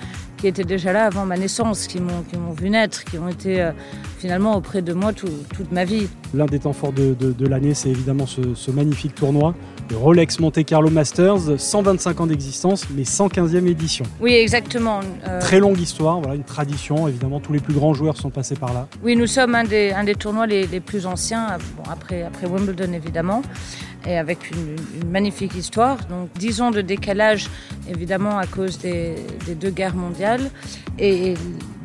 qui 0.43 0.49
étaient 0.49 0.65
déjà 0.65 0.91
là 0.91 1.05
avant 1.05 1.25
ma 1.25 1.37
naissance, 1.37 1.87
qui 1.87 2.01
m'ont 2.01 2.51
vu 2.51 2.69
naître, 2.69 3.05
qui 3.05 3.17
ont 3.17 3.29
été 3.29 3.61
euh, 3.61 3.71
finalement 4.17 4.57
auprès 4.57 4.81
de 4.81 4.91
moi 4.91 5.13
toute 5.13 5.71
ma 5.71 5.85
vie. 5.85 6.09
L'un 6.33 6.47
des 6.47 6.59
temps 6.59 6.73
forts 6.73 6.91
de, 6.91 7.13
de, 7.13 7.47
l'année, 7.47 7.73
c'est 7.73 7.87
évidemment 7.87 8.25
ce, 8.25 8.71
magnifique 8.71 9.15
tournoi, 9.15 9.55
le 9.89 9.95
Rolex 9.95 10.41
Monte 10.41 10.65
Carlo 10.65 10.89
Masters, 10.89 11.57
125 11.57 12.19
ans 12.19 12.27
d'existence, 12.27 12.85
mais 12.93 13.03
115e 13.03 13.67
édition. 13.67 14.03
Oui, 14.19 14.33
exactement. 14.33 14.99
Euh, 15.25 15.39
Très 15.39 15.61
longue 15.61 15.79
histoire, 15.79 16.19
voilà, 16.19 16.35
une 16.35 16.43
tradition, 16.43 17.07
évidemment, 17.07 17.39
tous 17.39 17.53
les 17.53 17.59
plus 17.59 17.73
grands 17.73 17.93
joueurs 17.93 18.17
sont 18.17 18.29
passés 18.29 18.55
par 18.55 18.73
là. 18.73 18.87
Oui, 19.01 19.15
nous 19.15 19.27
sommes 19.27 19.55
un 19.55 19.63
des, 19.63 19.91
un 19.91 20.03
des 20.03 20.15
tournois 20.15 20.45
les, 20.45 20.67
les 20.67 20.81
plus 20.81 21.05
anciens, 21.05 21.57
bon, 21.77 21.83
après, 21.89 22.23
après 22.23 22.47
Wimbledon 22.47 22.91
évidemment 22.93 23.41
et 24.05 24.17
avec 24.17 24.51
une, 24.51 24.75
magnifique 25.09 25.55
histoire. 25.55 25.97
Donc 26.09 26.29
10 26.37 26.61
ans 26.61 26.71
de 26.71 26.81
décalage, 26.81 27.49
évidemment, 27.89 28.37
à 28.37 28.45
cause 28.45 28.79
des, 28.79 29.15
deux 29.59 29.69
guerres 29.69 29.95
mondiales, 29.95 30.49
et 30.99 31.33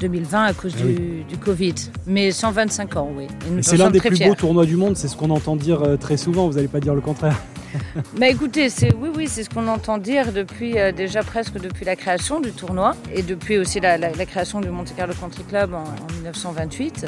2020 0.01 0.45
à 0.45 0.53
cause 0.53 0.75
ah 0.79 0.85
du, 0.85 1.37
Covid. 1.39 1.75
Mais 2.07 2.31
125 2.31 2.97
ans, 2.97 3.11
oui. 3.17 3.27
C'est 3.63 3.77
l'un 3.77 3.91
des 3.91 4.01
plus 4.01 4.19
beaux 4.19 4.35
tournois 4.35 4.67
du 4.67 4.77
monde, 4.77 4.97
c'est 4.97 5.09
ce 5.09 5.17
qu'on 5.17 5.31
entend 5.31 5.57
dire 5.57 5.83
euh, 5.83 5.97
très 5.97 6.17
souvent, 6.17 6.49
vous 6.49 6.55
n'allez 6.55 6.69
pas 6.69 6.81
dire 6.81 6.95
le 6.95 7.01
contraire. 7.01 7.37
Mais 8.19 8.31
écoutez, 8.31 8.71
c'est 8.71 8.95
oui, 8.95 9.11
oui, 9.15 9.27
c'est 9.29 9.45
ce 9.45 9.51
qu'on 9.51 9.69
entend 9.69 9.99
dire 9.99 10.33
depuis 10.33 10.79
euh, 10.79 10.91
déjà 10.91 11.23
presque 11.23 11.61
depuis 11.61 11.85
la 11.85 11.97
création 11.97 12.41
du 12.41 12.53
tournoi 12.53 12.95
et 13.15 13.23
depuis 13.23 13.59
aussi 13.59 13.79
la, 13.81 13.99
création 14.25 14.61
du 14.61 14.71
Monte 14.71 14.95
Carlo 14.97 15.13
Country 15.13 15.45
Club 15.45 15.75
en 15.75 15.85
1928 16.15 17.07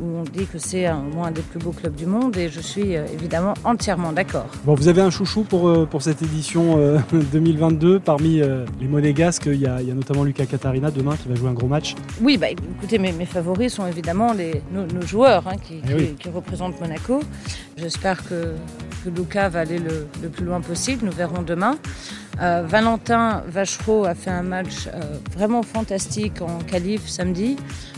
où 0.00 0.18
on 0.18 0.22
dit 0.22 0.46
que 0.46 0.58
c'est 0.58 0.86
un, 0.86 1.02
un 1.22 1.30
des 1.30 1.42
plus 1.42 1.58
beaux 1.58 1.72
clubs 1.72 1.94
du 1.94 2.06
monde 2.06 2.36
et 2.36 2.48
je 2.48 2.60
suis 2.60 2.96
euh, 2.96 3.06
évidemment 3.12 3.54
entièrement 3.64 4.12
d'accord. 4.12 4.46
Bon, 4.64 4.74
vous 4.74 4.88
avez 4.88 5.00
un 5.00 5.10
chouchou 5.10 5.42
pour, 5.42 5.68
euh, 5.68 5.86
pour 5.86 6.02
cette 6.02 6.22
édition 6.22 6.78
2022 7.12 7.94
euh, 7.94 7.98
parmi 8.04 8.40
les 8.80 8.88
monégasques. 8.88 9.46
Il 9.46 9.60
y, 9.60 9.66
a, 9.66 9.80
il 9.80 9.88
y 9.88 9.90
a 9.90 9.94
notamment 9.94 10.24
Lucas 10.24 10.46
Katarina 10.46 10.90
demain 10.90 11.16
qui 11.16 11.28
va 11.28 11.34
jouer 11.34 11.50
un 11.50 11.54
gros 11.54 11.66
match. 11.66 11.94
Oui, 12.20 12.38
bah, 12.38 12.48
écoutez, 12.50 12.98
mes, 12.98 13.12
mes 13.12 13.26
favoris 13.26 13.74
sont 13.74 13.86
évidemment 13.86 14.32
les, 14.32 14.62
nos, 14.72 15.02
joueurs 15.02 15.46
hein, 15.46 15.56
qui, 15.62 15.80
eh 15.88 16.14
qui, 16.14 16.28
représentent 16.30 16.80
Monaco. 16.80 17.20
J'espère 17.76 18.22
que, 18.24 18.54
que 19.04 19.10
Lucas 19.10 19.48
va 19.48 19.60
aller 19.60 19.78
le, 19.78 20.06
le 20.22 20.28
plus 20.28 20.44
loin 20.44 20.60
possible. 20.60 21.04
Nous 21.04 21.12
verrons 21.12 21.42
demain. 21.42 21.76
Euh, 22.40 22.62
Valentin 22.66 23.42
Vachereau 23.46 24.04
a 24.04 24.14
fait 24.14 24.30
un 24.30 24.42
match 24.42 24.86
euh, 24.86 25.00
vraiment 25.32 25.62
fantastique 25.62 26.40
en 26.40 26.58
qualif 26.58 27.06
samedi. 27.06 27.56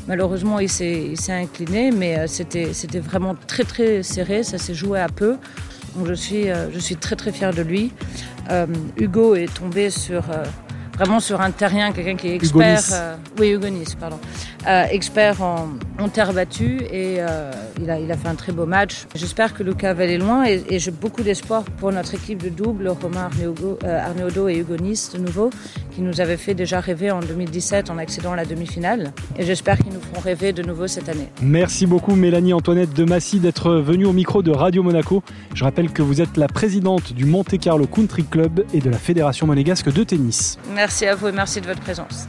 Malheureusement, 0.09 0.59
il 0.59 0.69
s'est 0.69 1.15
incliné, 1.29 1.91
mais 1.91 2.19
euh, 2.19 2.27
c'était 2.27 2.99
vraiment 2.99 3.35
très 3.35 3.65
très 3.65 4.03
serré. 4.03 4.43
Ça 4.43 4.59
s'est 4.59 4.75
joué 4.75 5.01
à 5.01 5.09
peu. 5.09 5.37
Donc 5.97 6.07
je 6.09 6.15
suis, 6.15 6.47
je 6.73 6.79
suis 6.81 6.97
très 6.97 7.15
très 7.15 7.31
fière 7.31 7.55
de 7.55 7.63
lui. 7.63 7.93
Hugo 8.97 9.37
est 9.37 9.53
tombé 9.55 9.91
sur 9.91 10.25
vraiment 10.97 11.21
sur 11.21 11.41
un 11.41 11.51
terrien, 11.51 11.93
quelqu'un 11.93 12.17
qui 12.17 12.29
est 12.29 12.35
expert. 12.35 12.81
Euh, 12.93 13.17
oui, 13.39 13.57
pardon. 13.99 14.19
Euh, 14.67 14.85
expert 14.91 15.43
en, 15.43 15.69
terre 16.09 16.33
battue 16.33 16.81
et 16.91 17.17
euh, 17.19 17.51
il, 17.81 17.91
a, 17.91 17.99
il 17.99 18.11
a 18.11 18.17
fait 18.17 18.29
un 18.29 18.35
très 18.35 18.53
beau 18.53 18.67
match. 18.67 19.05
J'espère 19.15 19.53
que 19.55 19.63
Lucas 19.63 19.93
va 19.95 20.05
aller 20.05 20.19
loin 20.19 20.45
et, 20.45 20.79
j'ai 20.79 20.91
beaucoup 20.91 21.23
d'espoir 21.23 21.65
pour 21.65 21.93
notre 21.93 22.15
équipe 22.15 22.43
de 22.43 22.49
double, 22.49 22.89
Romain 22.89 23.29
Arnaudot 23.85 24.49
et 24.49 24.59
Hugo 24.59 24.77
Nice 24.77 25.13
de 25.15 25.19
nouveau, 25.19 25.51
qui 25.95 26.03
nous 26.03 26.21
avait 26.21 26.37
fait 26.37 26.55
déjà 26.55 26.81
rêver 26.81 27.11
en 27.11 27.21
2017 27.21 27.91
en 27.91 27.99
accédant 27.99 28.33
à 28.33 28.37
la 28.37 28.45
demi-finale. 28.45 29.13
Et 29.39 29.45
j'espère 29.45 29.79
qu'ils 29.79 29.93
nous 29.93 30.01
feront 30.01 30.21
rêver 30.21 30.53
de 30.53 30.63
nouveau 30.63 30.87
cette 30.87 31.09
année. 31.09 31.29
Merci 31.43 31.87
beaucoup 31.87 32.15
Mélanie 32.15 32.53
Antoinette 32.53 32.93
de 32.93 33.05
Massy 33.05 33.41
d'être 33.41 33.73
venue 33.75 34.07
au 34.07 34.13
micro 34.13 34.43
de 34.43 34.51
Radio 34.51 34.83
Monaco. 34.83 35.23
Je 35.55 35.65
rappelle 35.65 35.91
que 35.91 36.03
vous 36.03 36.21
êtes 36.21 36.37
la 36.37 36.49
présidente 36.49 37.13
du 37.13 37.25
Monte 37.25 37.59
Carlo 37.59 37.87
Country 37.87 38.25
Club 38.25 38.65
et 38.73 38.81
de 38.81 38.91
la 38.91 38.99
Fédération 38.99 39.47
monégasque 39.47 39.93
de 39.93 40.05
tennis. 40.05 40.59
Merci 40.75 40.84
à 40.85 41.15
vous 41.15 41.29
et 41.29 41.33
merci 41.33 41.63
de 41.63 41.67
votre 41.67 41.81
présence. 41.81 42.29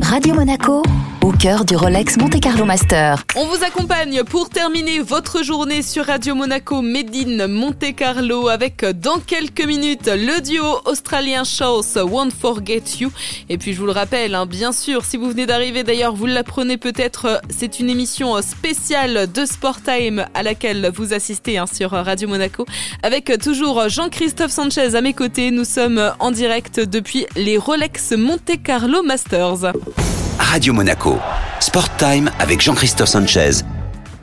Radio 0.00 0.34
Monaco, 0.34 0.82
au 1.28 1.32
cœur 1.32 1.66
du 1.66 1.76
Rolex 1.76 2.16
Monte 2.16 2.40
Carlo 2.40 2.64
Master. 2.64 3.22
On 3.36 3.44
vous 3.48 3.62
accompagne 3.62 4.24
pour 4.24 4.48
terminer 4.48 5.00
votre 5.00 5.44
journée 5.44 5.82
sur 5.82 6.06
Radio 6.06 6.34
Monaco 6.34 6.80
Medine 6.80 7.46
Monte 7.46 7.94
Carlo 7.94 8.48
avec 8.48 8.82
dans 8.82 9.18
quelques 9.18 9.66
minutes 9.66 10.06
le 10.10 10.40
duo 10.40 10.80
australien 10.86 11.44
Shows 11.44 11.98
Won't 12.02 12.30
Forget 12.30 12.82
You. 13.00 13.10
Et 13.50 13.58
puis 13.58 13.74
je 13.74 13.78
vous 13.78 13.84
le 13.84 13.92
rappelle, 13.92 14.34
hein, 14.34 14.46
bien 14.46 14.72
sûr, 14.72 15.04
si 15.04 15.18
vous 15.18 15.28
venez 15.28 15.44
d'arriver 15.44 15.82
d'ailleurs, 15.82 16.14
vous 16.14 16.24
l'apprenez 16.24 16.78
peut-être, 16.78 17.42
c'est 17.54 17.78
une 17.78 17.90
émission 17.90 18.40
spéciale 18.40 19.30
de 19.30 19.44
Sport 19.44 19.82
Time 19.82 20.24
à 20.32 20.42
laquelle 20.42 20.90
vous 20.94 21.12
assistez 21.12 21.58
hein, 21.58 21.66
sur 21.66 21.90
Radio 21.90 22.26
Monaco 22.26 22.64
avec 23.02 23.30
toujours 23.42 23.90
Jean-Christophe 23.90 24.52
Sanchez 24.52 24.94
à 24.94 25.02
mes 25.02 25.12
côtés. 25.12 25.50
Nous 25.50 25.66
sommes 25.66 26.10
en 26.20 26.30
direct 26.30 26.80
depuis 26.80 27.26
les 27.36 27.58
Rolex 27.58 28.12
Monte 28.12 28.62
Carlo 28.64 29.02
Masters. 29.02 29.74
Radio 30.38 30.72
Monaco. 30.72 31.18
Sport 31.60 31.96
Time 31.96 32.30
avec 32.38 32.60
Jean-Christophe 32.60 33.08
Sanchez. 33.08 33.62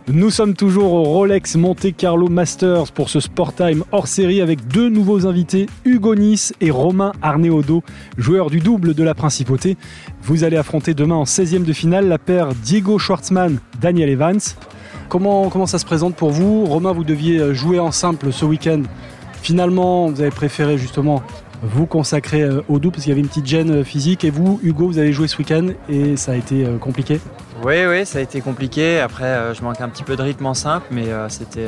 Nous 0.08 0.30
sommes 0.30 0.54
toujours 0.54 0.94
au 0.94 1.04
Rolex 1.04 1.56
Monte 1.56 1.96
Carlo 1.96 2.30
Masters 2.30 2.92
pour 2.92 3.10
ce 3.10 3.20
Sport 3.20 3.54
Time 3.54 3.84
hors 3.92 4.08
série 4.08 4.42
avec 4.42 4.68
deux 4.68 4.90
nouveaux 4.90 5.26
invités, 5.26 5.68
Hugo 5.84 6.16
Nice 6.16 6.54
et 6.62 6.72
Romain 6.72 7.12
Arneodo, 7.22 7.84
joueurs 8.18 8.50
du 8.50 8.60
double 8.60 8.94
de 8.94 9.04
la 9.04 9.14
Principauté. 9.14 9.78
Vous 10.24 10.44
allez 10.44 10.58
affronter 10.58 10.94
demain 10.94 11.16
en 11.16 11.26
16e 11.26 11.64
de 11.64 11.74
finale 11.74 12.08
la 12.08 12.18
paire 12.18 12.50
Diego 12.56 12.98
Schwartzmann, 12.98 13.60
Daniel 13.82 14.10
Evans. 14.10 14.40
Comment, 15.10 15.50
comment 15.50 15.68
ça 15.68 15.80
se 15.80 15.86
présente 15.86 16.16
pour 16.16 16.32
vous? 16.32 16.66
Romain, 16.66 16.92
vous 16.92 17.04
deviez 17.04 17.54
jouer 17.54 17.80
en 17.80 17.92
simple 17.92 18.32
ce 18.32 18.46
week-end. 18.46 18.82
Finalement, 19.42 20.10
vous 20.10 20.22
avez 20.22 20.32
préféré 20.32 20.78
justement 20.78 21.22
vous 21.62 21.86
consacrer 21.86 22.42
euh, 22.42 22.62
au 22.68 22.80
double 22.80 22.94
parce 22.94 23.04
qu'il 23.04 23.12
y 23.12 23.14
avait 23.14 23.22
une 23.22 23.28
petite 23.28 23.46
gêne 23.46 23.72
euh, 23.72 23.84
physique. 23.84 24.24
Et 24.24 24.30
vous, 24.30 24.60
Hugo, 24.64 24.88
vous 24.88 24.98
avez 24.98 25.14
joué 25.14 25.28
ce 25.28 25.38
week-end 25.38 25.68
et 25.90 26.18
ça 26.18 26.34
a 26.34 26.36
été 26.36 26.66
euh, 26.66 26.78
compliqué 26.78 27.20
Oui, 27.64 27.86
oui, 27.88 28.06
ça 28.06 28.20
a 28.20 28.22
été 28.22 28.42
compliqué. 28.42 29.00
Après, 29.00 29.54
je 29.54 29.62
manque 29.64 29.82
un 29.82 29.90
petit 29.90 30.04
peu 30.04 30.16
de 30.16 30.22
rythme 30.22 30.46
en 30.46 30.54
simple, 30.54 30.88
mais 30.92 31.06
c'était 31.30 31.68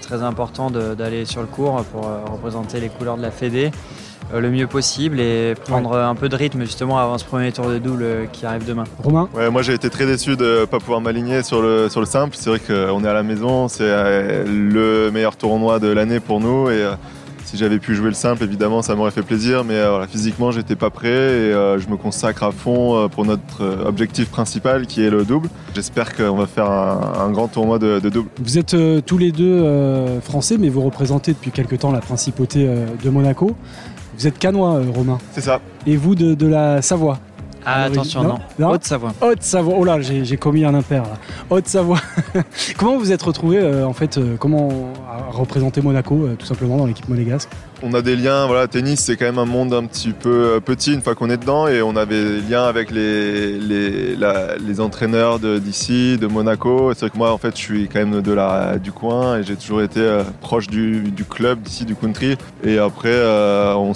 très 0.00 0.22
important 0.22 0.70
d'aller 0.70 1.24
sur 1.24 1.40
le 1.40 1.46
cours 1.46 1.84
pour 1.92 2.08
représenter 2.32 2.80
les 2.80 2.88
couleurs 2.88 3.16
de 3.16 3.22
la 3.22 3.30
Fédé. 3.30 3.70
le 4.34 4.50
mieux 4.50 4.66
possible 4.66 5.20
et 5.20 5.54
prendre 5.54 5.94
un 5.96 6.14
peu 6.14 6.28
de 6.28 6.36
rythme 6.36 6.62
justement 6.62 6.98
avant 6.98 7.18
ce 7.18 7.24
premier 7.24 7.52
tour 7.52 7.68
de 7.68 7.78
double 7.78 8.28
qui 8.32 8.46
arrive 8.46 8.66
demain. 8.66 8.84
Romain? 9.02 9.28
Ouais, 9.34 9.50
Moi 9.50 9.62
j'ai 9.62 9.74
été 9.74 9.90
très 9.90 10.06
déçu 10.06 10.36
de 10.36 10.60
ne 10.60 10.64
pas 10.64 10.78
pouvoir 10.78 11.00
m'aligner 11.00 11.42
sur 11.42 11.60
le, 11.60 11.88
sur 11.88 12.00
le 12.00 12.06
simple. 12.06 12.34
C'est 12.36 12.50
vrai 12.50 12.58
qu'on 12.60 13.04
est 13.04 13.08
à 13.08 13.14
la 13.14 13.22
maison, 13.22 13.68
c'est 13.68 13.84
le 13.84 15.10
meilleur 15.12 15.36
tournoi 15.36 15.78
de 15.78 15.88
l'année 15.88 16.20
pour 16.20 16.40
nous 16.40 16.70
et 16.70 16.88
si 17.46 17.56
j'avais 17.56 17.78
pu 17.78 17.94
jouer 17.94 18.08
le 18.08 18.14
simple, 18.14 18.42
évidemment, 18.42 18.82
ça 18.82 18.96
m'aurait 18.96 19.12
fait 19.12 19.22
plaisir, 19.22 19.62
mais 19.62 19.74
euh, 19.74 19.90
voilà, 19.90 20.08
physiquement, 20.08 20.50
j'étais 20.50 20.74
pas 20.74 20.90
prêt 20.90 21.08
et 21.08 21.12
euh, 21.12 21.78
je 21.78 21.88
me 21.88 21.96
consacre 21.96 22.42
à 22.42 22.50
fond 22.50 22.96
euh, 22.96 23.08
pour 23.08 23.24
notre 23.24 23.64
objectif 23.86 24.28
principal 24.28 24.86
qui 24.86 25.04
est 25.04 25.10
le 25.10 25.24
double. 25.24 25.48
J'espère 25.74 26.14
qu'on 26.14 26.34
va 26.34 26.48
faire 26.48 26.68
un, 26.68 27.30
grand 27.30 27.46
tournoi 27.46 27.78
de, 27.78 28.00
double. 28.00 28.28
Vous 28.42 28.58
êtes 28.58 28.76
tous 29.06 29.18
les 29.18 29.30
deux 29.30 30.20
français, 30.22 30.56
mais 30.58 30.68
vous 30.68 30.80
représentez 30.80 31.32
depuis 31.32 31.52
quelque 31.52 31.76
temps 31.76 31.92
la 31.92 32.00
principauté 32.00 32.68
de 33.02 33.10
Monaco. 33.10 33.54
Vous 34.18 34.26
êtes 34.26 34.38
canois, 34.38 34.80
Romain. 34.94 35.18
C'est 35.32 35.42
ça. 35.42 35.60
Et 35.86 35.96
vous 35.96 36.14
de 36.14 36.46
la 36.46 36.82
Savoie 36.82 37.18
ah, 37.68 37.82
attention, 37.82 38.22
non. 38.58 38.70
Haute-Savoie. 38.70 39.12
Haute-Savoie. 39.20 39.74
Oh 39.76 39.84
là, 39.84 40.00
j'ai 40.00 40.36
commis 40.36 40.64
un 40.64 40.72
impair. 40.72 41.02
Haute-Savoie. 41.50 41.98
comment 42.78 42.96
vous 42.96 43.10
êtes 43.10 43.22
retrouvé, 43.22 43.58
euh, 43.58 43.84
en 43.84 43.92
fait, 43.92 44.18
euh, 44.18 44.36
comment 44.38 44.68
représenter 45.30 45.82
Monaco, 45.82 46.14
euh, 46.14 46.36
tout 46.38 46.46
simplement, 46.46 46.76
dans 46.76 46.86
l'équipe 46.86 47.08
monégasque? 47.08 47.48
On 47.82 47.92
a 47.92 48.02
des 48.02 48.16
liens, 48.16 48.46
voilà, 48.46 48.68
tennis, 48.68 49.00
c'est 49.00 49.16
quand 49.16 49.26
même 49.26 49.38
un 49.38 49.44
monde 49.44 49.74
un 49.74 49.84
petit 49.84 50.12
peu 50.12 50.60
petit 50.64 50.94
une 50.94 51.02
fois 51.02 51.14
qu'on 51.14 51.28
est 51.28 51.36
dedans, 51.36 51.68
et 51.68 51.82
on 51.82 51.94
avait 51.94 52.40
des 52.40 52.40
liens 52.48 52.64
avec 52.64 52.90
les, 52.90 53.58
les, 53.58 54.16
les 54.16 54.80
entraîneurs 54.80 55.40
d'ici, 55.40 56.16
de, 56.16 56.26
Monaco. 56.26 56.94
C'est 56.94 57.00
vrai 57.00 57.10
que 57.10 57.18
moi, 57.18 57.32
en 57.32 57.38
fait, 57.38 57.54
je 57.54 57.60
suis 57.60 57.88
quand 57.88 57.98
même 57.98 58.22
de 58.22 58.32
la, 58.32 58.78
du 58.78 58.92
coin, 58.92 59.38
et 59.38 59.42
j'ai 59.42 59.56
toujours 59.56 59.82
été 59.82 60.22
proche 60.40 60.68
du, 60.68 61.00
du 61.10 61.24
club 61.24 61.60
d'ici, 61.60 61.84
du 61.84 61.94
country. 61.96 62.38
Et 62.64 62.78
après, 62.78 63.20
on, 63.74 63.92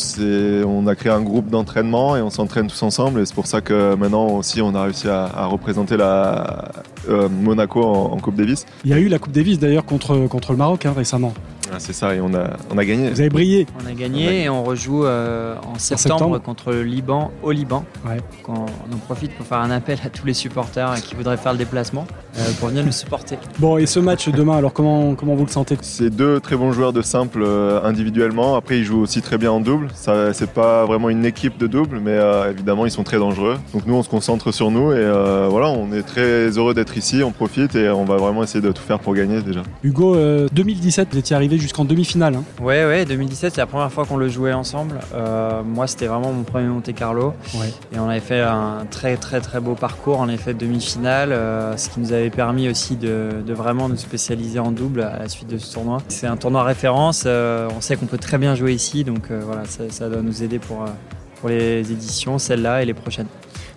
on 0.67 0.87
a 0.87 0.95
créé 0.95 1.13
un 1.13 1.23
groupe 1.23 1.49
d'entraînement, 1.49 2.19
et 2.19 2.21
on 2.21 2.31
s'entraîne 2.31 2.67
tous 2.67 2.83
ensemble, 2.83 3.21
et 3.21 3.25
c'est 3.25 3.35
pour 3.35 3.47
ça 3.47 3.60
que 3.61 3.95
maintenant 3.95 4.27
aussi 4.29 4.61
on 4.63 4.75
a 4.75 4.85
réussi 4.85 5.09
à, 5.09 5.47
représenter 5.47 5.97
la, 5.97 6.71
euh, 7.09 7.29
Monaco 7.29 7.83
en, 7.83 8.17
Coupe 8.19 8.37
Davis. 8.37 8.67
Il 8.85 8.91
y 8.91 8.95
a 8.95 8.99
eu 8.99 9.09
la 9.09 9.19
Coupe 9.19 9.33
Davis 9.33 9.59
d'ailleurs 9.59 9.85
contre, 9.85 10.15
le 10.15 10.57
Maroc 10.57 10.87
hein, 10.87 10.95
récemment. 10.97 11.35
Ah, 11.73 11.77
c'est 11.79 11.93
ça, 11.93 12.15
et 12.15 12.21
on 12.21 12.35
a, 12.35 12.57
on 12.71 12.79
a 12.79 12.85
gagné. 12.85 13.11
Vous 13.11 13.21
avez 13.21 13.29
brillé. 13.29 13.67
On 13.83 13.87
a 13.87 13.93
gagné 13.93 14.43
et 14.45 14.49
on 14.49 14.65
rejoue 14.65 15.05
euh, 15.05 15.55
en, 15.73 15.79
septembre 15.79 16.39
contre 16.39 16.73
le 16.73 16.83
Liban, 16.83 17.31
au 17.45 17.53
Liban. 17.53 17.85
Ouais. 18.05 18.19
On, 18.49 18.65
en 18.65 18.99
profite 19.07 19.33
pour 19.37 19.47
faire 19.47 19.59
un 19.59 19.71
appel 19.71 19.99
à 20.05 20.09
tous 20.09 20.27
les 20.27 20.35
supporters 20.35 20.95
qui 20.97 21.15
voudraient 21.15 21.37
faire 21.37 21.53
le 21.53 21.59
déplacement 21.59 22.07
euh, 22.39 22.51
pour 22.59 22.71
venir 22.71 22.85
nous 22.85 22.93
supporter. 22.93 23.39
Bon, 23.59 23.79
et 23.79 23.87
ce 23.87 24.01
match 24.01 24.29
demain, 24.29 24.57
alors 24.57 24.73
comment, 24.73 25.15
comment 25.15 25.37
vous 25.37 25.45
le 25.45 25.51
sentez? 25.51 25.77
C'est 25.81 26.11
deux 26.11 26.41
très 26.41 26.57
bons 26.57 26.73
joueurs 26.73 26.93
de 26.93 27.03
simple 27.03 27.43
euh, 27.43 27.81
individuellement. 27.85 28.57
Après, 28.57 28.79
ils 28.79 28.85
jouent 28.85 29.03
aussi 29.03 29.23
très 29.23 29.39
bien 29.39 29.53
en 29.53 29.61
double. 29.61 29.89
Ça, 29.95 30.33
c'est 30.33 30.51
pas 30.51 30.85
vraiment 30.87 31.09
une 31.09 31.25
équipe 31.25 31.57
de 31.57 31.69
double, 31.69 32.01
mais 32.01 32.19
évidemment, 32.51 32.85
ils 32.85 32.91
sont 32.91 33.05
très 33.05 33.19
dangereux. 33.19 33.59
Donc 33.73 33.87
nous, 33.87 33.95
on 33.95 34.03
se 34.03 34.09
concentre 34.09 34.53
sur 34.53 34.73
nous 34.73 34.93
et 34.93 35.09
voilà, 35.49 35.69
on 35.69 35.93
est 35.93 36.03
très 36.03 36.49
heureux 36.59 36.75
d'être 36.75 36.97
ici. 36.97 37.23
On 37.23 37.31
profite 37.31 37.77
et 37.77 37.89
on 37.91 38.05
va 38.05 38.17
vraiment 38.17 38.43
essayer 38.43 38.61
de 38.61 38.73
tout 38.73 38.83
faire 38.83 38.99
pour 38.99 39.15
gagner 39.15 39.41
déjà. 39.43 39.63
Hugo, 39.85 40.17
2017, 40.53 41.09
vous 41.13 41.19
étiez 41.19 41.37
arrivé 41.37 41.60
jusqu'en 41.61 41.85
demi-finale. 41.85 42.35
Hein. 42.35 42.45
Ouais, 42.61 42.85
ouais, 42.85 43.05
2017, 43.05 43.55
c'est 43.55 43.61
la 43.61 43.67
première 43.67 43.93
fois 43.93 44.05
qu'on 44.05 44.17
le 44.17 44.29
jouait 44.29 44.53
ensemble. 44.53 44.99
Euh, 45.15 45.63
moi, 45.63 45.87
c'était 45.87 46.07
vraiment 46.07 46.33
mon 46.33 46.43
premier 46.43 46.69
Monte 46.69 46.93
Carlo. 46.95 47.35
Et 47.93 47.99
on 47.99 48.09
avait 48.09 48.21
fait 48.21 48.41
un 48.41 48.87
très, 48.91 49.17
très, 49.17 49.41
très 49.41 49.61
beau 49.61 49.75
parcours, 49.75 50.21
en 50.21 50.29
effet, 50.29 50.55
demi-finale, 50.55 51.33
euh, 51.33 51.77
ce 51.77 51.89
qui 51.91 52.01
nous 52.01 52.13
avait 52.13 52.31
permis 52.31 52.69
aussi 52.69 52.97
de, 52.97 53.43
vraiment 53.47 53.89
nous 53.89 53.97
spécialiser 53.97 54.59
en 54.59 54.71
double 54.71 55.03
à 55.03 55.19
la 55.19 55.29
suite 55.29 55.49
de 55.49 55.59
ce 55.59 55.73
tournoi. 55.73 55.99
C'est 56.09 56.27
un 56.27 56.37
tournoi 56.37 56.65
référence. 56.65 57.25
Euh, 57.27 57.69
on 57.77 57.81
sait 57.81 57.97
qu'on 57.97 58.07
peut 58.07 58.19
très 58.19 58.39
bien 58.39 58.55
jouer 58.55 58.73
ici, 58.73 59.05
donc 59.05 59.31
voilà, 59.31 59.63
ça, 59.65 60.09
doit 60.09 60.23
nous 60.23 60.43
aider 60.43 60.59
pour, 60.59 60.85
pour 61.41 61.49
les 61.49 61.93
éditions, 61.93 62.39
celle-là 62.39 62.83
et 62.83 62.87
les 62.87 62.95
prochaines. 62.95 63.27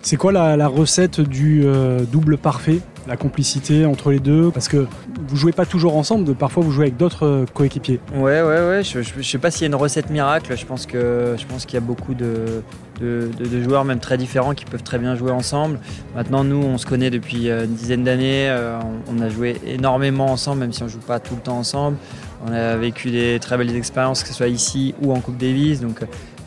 C'est 0.04 0.16
quoi 0.16 0.32
la, 0.32 0.68
recette 0.68 1.20
du 1.20 1.64
double 2.12 2.38
parfait 2.38 2.80
la 3.06 3.16
complicité 3.16 3.84
entre 3.84 4.10
les 4.10 4.20
deux? 4.20 4.50
Parce 4.50 4.68
que 4.68 4.86
vous 5.28 5.36
jouez 5.36 5.52
pas 5.52 5.66
toujours 5.66 5.96
ensemble, 5.96 6.34
parfois 6.34 6.62
vous 6.62 6.70
jouez 6.70 6.86
avec 6.86 6.96
d'autres 6.96 7.26
euh, 7.26 7.44
coéquipiers. 7.52 8.00
Ouais, 8.14 8.42
ouais, 8.42 8.68
ouais. 8.68 8.82
Je, 8.82 9.00
je, 9.02 9.22
sais 9.22 9.38
pas 9.38 9.50
s'il 9.50 9.62
y 9.62 9.64
a 9.64 9.68
une 9.68 9.74
recette 9.74 10.10
miracle. 10.10 10.56
Je 10.56 10.66
pense 10.66 10.86
que 10.86 11.36
je 11.38 11.64
qu'il 11.64 11.74
y 11.74 11.76
a 11.76 11.80
beaucoup 11.80 12.14
de, 12.14 12.62
joueurs, 13.62 13.84
même 13.84 14.00
très 14.00 14.18
différents, 14.18 14.54
qui 14.54 14.64
peuvent 14.64 14.82
très 14.82 14.98
bien 14.98 15.14
jouer 15.16 15.30
ensemble. 15.30 15.78
Maintenant, 16.14 16.44
nous, 16.44 16.62
on 16.62 16.78
se 16.78 16.86
connaît 16.86 17.10
depuis 17.10 17.48
euh, 17.48 17.64
une 17.64 17.74
dizaine 17.74 18.04
d'années. 18.04 18.48
Euh, 18.48 18.78
on, 19.08 19.20
a 19.20 19.28
joué 19.28 19.56
énormément 19.66 20.26
ensemble, 20.26 20.60
même 20.60 20.72
si 20.72 20.82
on 20.82 20.88
joue 20.88 20.98
pas 20.98 21.20
tout 21.20 21.34
le 21.34 21.40
temps 21.40 21.58
ensemble. 21.58 21.96
On 22.46 22.52
a 22.52 22.76
vécu 22.76 23.10
des 23.10 23.38
très 23.40 23.56
belles 23.56 23.74
expériences, 23.74 24.22
que 24.22 24.28
ce 24.28 24.34
soit 24.34 24.48
ici 24.48 24.94
ou 25.02 25.12
en 25.12 25.20
Coupe 25.20 25.38
Davis. 25.38 25.80
Donc, 25.80 26.00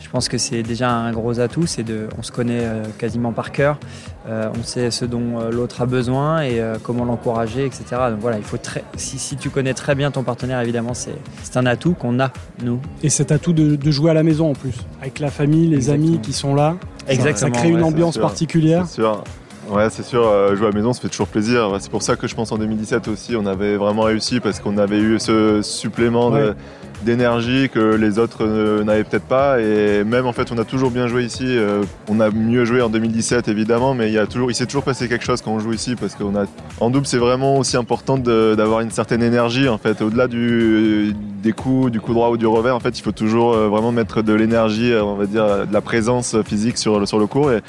je 0.08 0.12
pense 0.12 0.30
que 0.30 0.38
c'est 0.38 0.62
déjà 0.62 0.90
un 0.90 1.12
gros 1.12 1.38
atout, 1.38 1.66
c'est 1.66 1.82
de, 1.82 2.08
on 2.18 2.22
se 2.22 2.32
connaît 2.32 2.62
euh, 2.62 2.82
quasiment 2.96 3.32
par 3.32 3.52
cœur, 3.52 3.78
euh, 4.26 4.48
on 4.58 4.62
sait 4.62 4.90
ce 4.90 5.04
dont 5.04 5.38
euh, 5.38 5.50
l'autre 5.50 5.82
a 5.82 5.86
besoin 5.86 6.40
et 6.40 6.62
comment 6.82 7.04
l'encourager, 7.04 7.66
etc. 7.66 7.84
Donc 8.10 8.20
voilà, 8.20 8.38
il 8.38 8.42
faut 8.42 8.56
très, 8.56 8.84
si, 8.96 9.36
tu 9.36 9.50
connais 9.50 9.74
très 9.74 9.94
bien 9.94 10.10
ton 10.10 10.22
partenaire, 10.22 10.62
évidemment, 10.62 10.94
c'est, 10.94 11.12
un 11.56 11.66
atout 11.66 11.92
qu'on 11.92 12.20
a 12.20 12.30
nous. 12.62 12.80
Et 13.02 13.10
cet 13.10 13.32
atout 13.32 13.52
de, 13.52 13.90
jouer 13.90 14.10
à 14.10 14.14
la 14.14 14.22
maison 14.22 14.50
en 14.50 14.54
plus, 14.54 14.76
avec 15.02 15.18
la 15.18 15.30
famille, 15.30 15.66
les 15.66 15.90
amis 15.90 16.20
qui 16.22 16.32
sont 16.32 16.54
là. 16.54 16.76
Exactement. 17.06 17.52
Ça 17.52 17.60
crée 17.60 17.68
une 17.68 17.82
ambiance 17.82 18.16
particulière. 18.16 18.86
C'est 18.86 19.02
sûr. 19.02 19.22
Ouais, 19.68 19.90
c'est 19.90 20.04
sûr, 20.04 20.22
jouer 20.56 20.68
à 20.68 20.70
la 20.70 20.74
maison, 20.74 20.94
ça 20.94 21.02
fait 21.02 21.10
toujours 21.10 21.28
plaisir. 21.28 21.76
C'est 21.80 21.90
pour 21.90 22.02
ça 22.02 22.16
que 22.16 22.26
je 22.26 22.34
pense 22.34 22.50
en 22.50 22.56
2017 22.56 23.08
aussi, 23.08 23.36
on 23.36 23.44
avait 23.44 23.76
vraiment 23.76 24.04
réussi 24.04 24.40
parce 24.40 24.58
qu'on 24.60 24.78
avait 24.78 25.00
eu 25.00 25.18
ce 25.18 25.60
supplément 25.60 26.30
de 26.30 26.54
d'énergie 27.02 27.68
que 27.68 27.94
les 27.94 28.18
autres 28.18 28.44
euh, 28.44 28.84
n'avaient 28.84 29.04
peut-être 29.04 29.26
pas. 29.26 29.60
Et 29.60 30.04
même 30.04 30.26
en 30.26 30.32
fait, 30.32 30.50
on 30.52 30.58
a 30.58 30.64
toujours 30.64 30.90
bien 30.90 31.06
joué 31.06 31.24
ici. 31.24 31.44
Euh, 31.46 31.82
on 32.08 32.20
a 32.20 32.30
mieux 32.30 32.64
joué 32.64 32.82
en 32.82 32.88
2017 32.88 33.48
évidemment, 33.48 33.94
mais 33.94 34.08
il 34.08 34.14
y 34.14 34.18
a 34.18 34.26
toujours, 34.26 34.50
il 34.50 34.54
s'est 34.54 34.66
toujours 34.66 34.84
passé 34.84 35.08
quelque 35.08 35.24
chose 35.24 35.42
quand 35.42 35.52
on 35.52 35.58
joue 35.58 35.72
ici 35.72 35.96
parce 35.96 36.14
qu'on 36.14 36.36
a 36.36 36.44
en 36.80 36.90
double, 36.90 37.06
c'est 37.06 37.18
vraiment 37.18 37.58
aussi 37.58 37.76
important 37.76 38.18
d'avoir 38.18 38.80
une 38.80 38.90
certaine 38.90 39.22
énergie 39.22 39.68
en 39.68 39.78
fait. 39.78 40.02
Au-delà 40.02 40.28
du 40.28 41.14
des 41.42 41.52
coups, 41.52 41.92
du 41.92 42.00
coup 42.00 42.14
droit 42.14 42.30
ou 42.30 42.36
du 42.36 42.46
revers, 42.46 42.74
en 42.74 42.80
fait, 42.80 42.98
il 42.98 43.02
faut 43.02 43.12
toujours 43.12 43.54
euh, 43.54 43.68
vraiment 43.68 43.92
mettre 43.92 44.22
de 44.22 44.32
l'énergie, 44.32 44.92
on 44.94 45.14
va 45.14 45.26
dire, 45.26 45.66
de 45.66 45.72
la 45.72 45.80
présence 45.80 46.36
physique 46.42 46.78
sur, 46.78 47.06
sur 47.06 47.18
le 47.18 47.26
cours. 47.26 47.52
Et, 47.52 47.60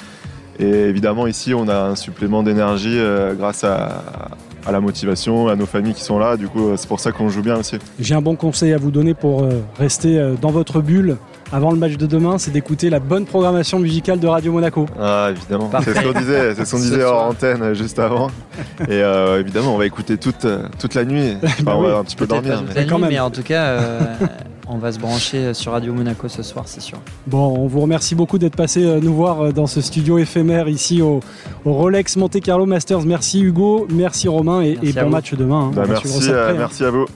et 0.58 0.68
évidemment, 0.68 1.26
ici, 1.26 1.54
on 1.54 1.68
a 1.68 1.76
un 1.76 1.96
supplément 1.96 2.42
d'énergie 2.42 2.98
grâce 3.38 3.64
à, 3.64 4.02
à 4.66 4.72
la 4.72 4.80
motivation, 4.80 5.48
à 5.48 5.56
nos 5.56 5.66
familles 5.66 5.94
qui 5.94 6.02
sont 6.02 6.18
là. 6.18 6.36
Du 6.36 6.48
coup, 6.48 6.70
c'est 6.76 6.88
pour 6.88 7.00
ça 7.00 7.12
qu'on 7.12 7.28
joue 7.28 7.42
bien 7.42 7.56
aussi. 7.58 7.78
J'ai 7.98 8.14
un 8.14 8.22
bon 8.22 8.36
conseil 8.36 8.72
à 8.72 8.78
vous 8.78 8.90
donner 8.90 9.14
pour 9.14 9.42
euh, 9.42 9.60
rester 9.78 10.18
euh, 10.18 10.34
dans 10.40 10.50
votre 10.50 10.80
bulle 10.80 11.16
avant 11.52 11.72
le 11.72 11.78
match 11.78 11.96
de 11.96 12.06
demain, 12.06 12.38
c'est 12.38 12.52
d'écouter 12.52 12.90
la 12.90 13.00
bonne 13.00 13.24
programmation 13.24 13.80
musicale 13.80 14.20
de 14.20 14.28
Radio 14.28 14.52
Monaco. 14.52 14.86
Ah, 15.00 15.30
évidemment. 15.30 15.68
C'est 15.82 15.96
ce 15.96 16.00
qu'on 16.00 16.18
disait, 16.18 16.54
c'est 16.54 16.64
ce 16.64 16.70
qu'on 16.70 16.80
disait 16.80 17.02
hors 17.02 17.24
antenne 17.24 17.62
euh, 17.62 17.74
juste 17.74 17.98
avant. 17.98 18.30
Et 18.88 19.00
évidemment, 19.38 19.74
on 19.74 19.78
va 19.78 19.86
écouter 19.86 20.16
toute, 20.16 20.46
toute 20.78 20.94
la 20.94 21.04
nuit. 21.04 21.36
Enfin, 21.42 21.74
on 21.74 21.82
va 21.82 21.98
un 21.98 22.04
petit 22.04 22.16
peu 22.16 22.26
dormir. 22.26 22.62
Mais... 22.74 22.84
Nuit, 22.84 22.94
mais 23.10 23.18
en 23.18 23.30
tout 23.30 23.42
cas, 23.42 23.80
on 24.70 24.78
va 24.78 24.92
se 24.92 24.98
brancher 24.98 25.54
sur 25.54 25.72
Radio 25.72 25.92
Monaco 25.92 26.28
ce 26.28 26.42
soir, 26.42 26.64
c'est 26.66 26.80
sûr. 26.80 26.98
Bon, 27.26 27.56
on 27.58 27.66
vous 27.66 27.80
remercie 27.80 28.14
beaucoup 28.14 28.38
d'être 28.38 28.56
passé 28.56 28.84
euh, 28.84 29.00
nous 29.00 29.14
voir 29.14 29.40
euh, 29.40 29.52
dans 29.52 29.66
ce 29.66 29.80
studio 29.80 30.18
éphémère 30.18 30.68
ici 30.68 31.02
au, 31.02 31.20
Rolex 31.64 32.16
Monte 32.16 32.40
Carlo 32.40 32.66
Masters. 32.66 33.02
Merci 33.02 33.40
Hugo, 33.40 33.86
merci 33.90 34.28
Romain 34.28 34.62
et, 34.62 34.76
bon 34.92 35.10
match 35.10 35.34
demain. 35.34 35.68
Hein. 35.68 35.72
Bah, 35.74 35.84
merci, 35.88 36.30
hein. 36.30 36.54
merci 36.56 36.84
à 36.84 36.90
vous. 36.90 37.06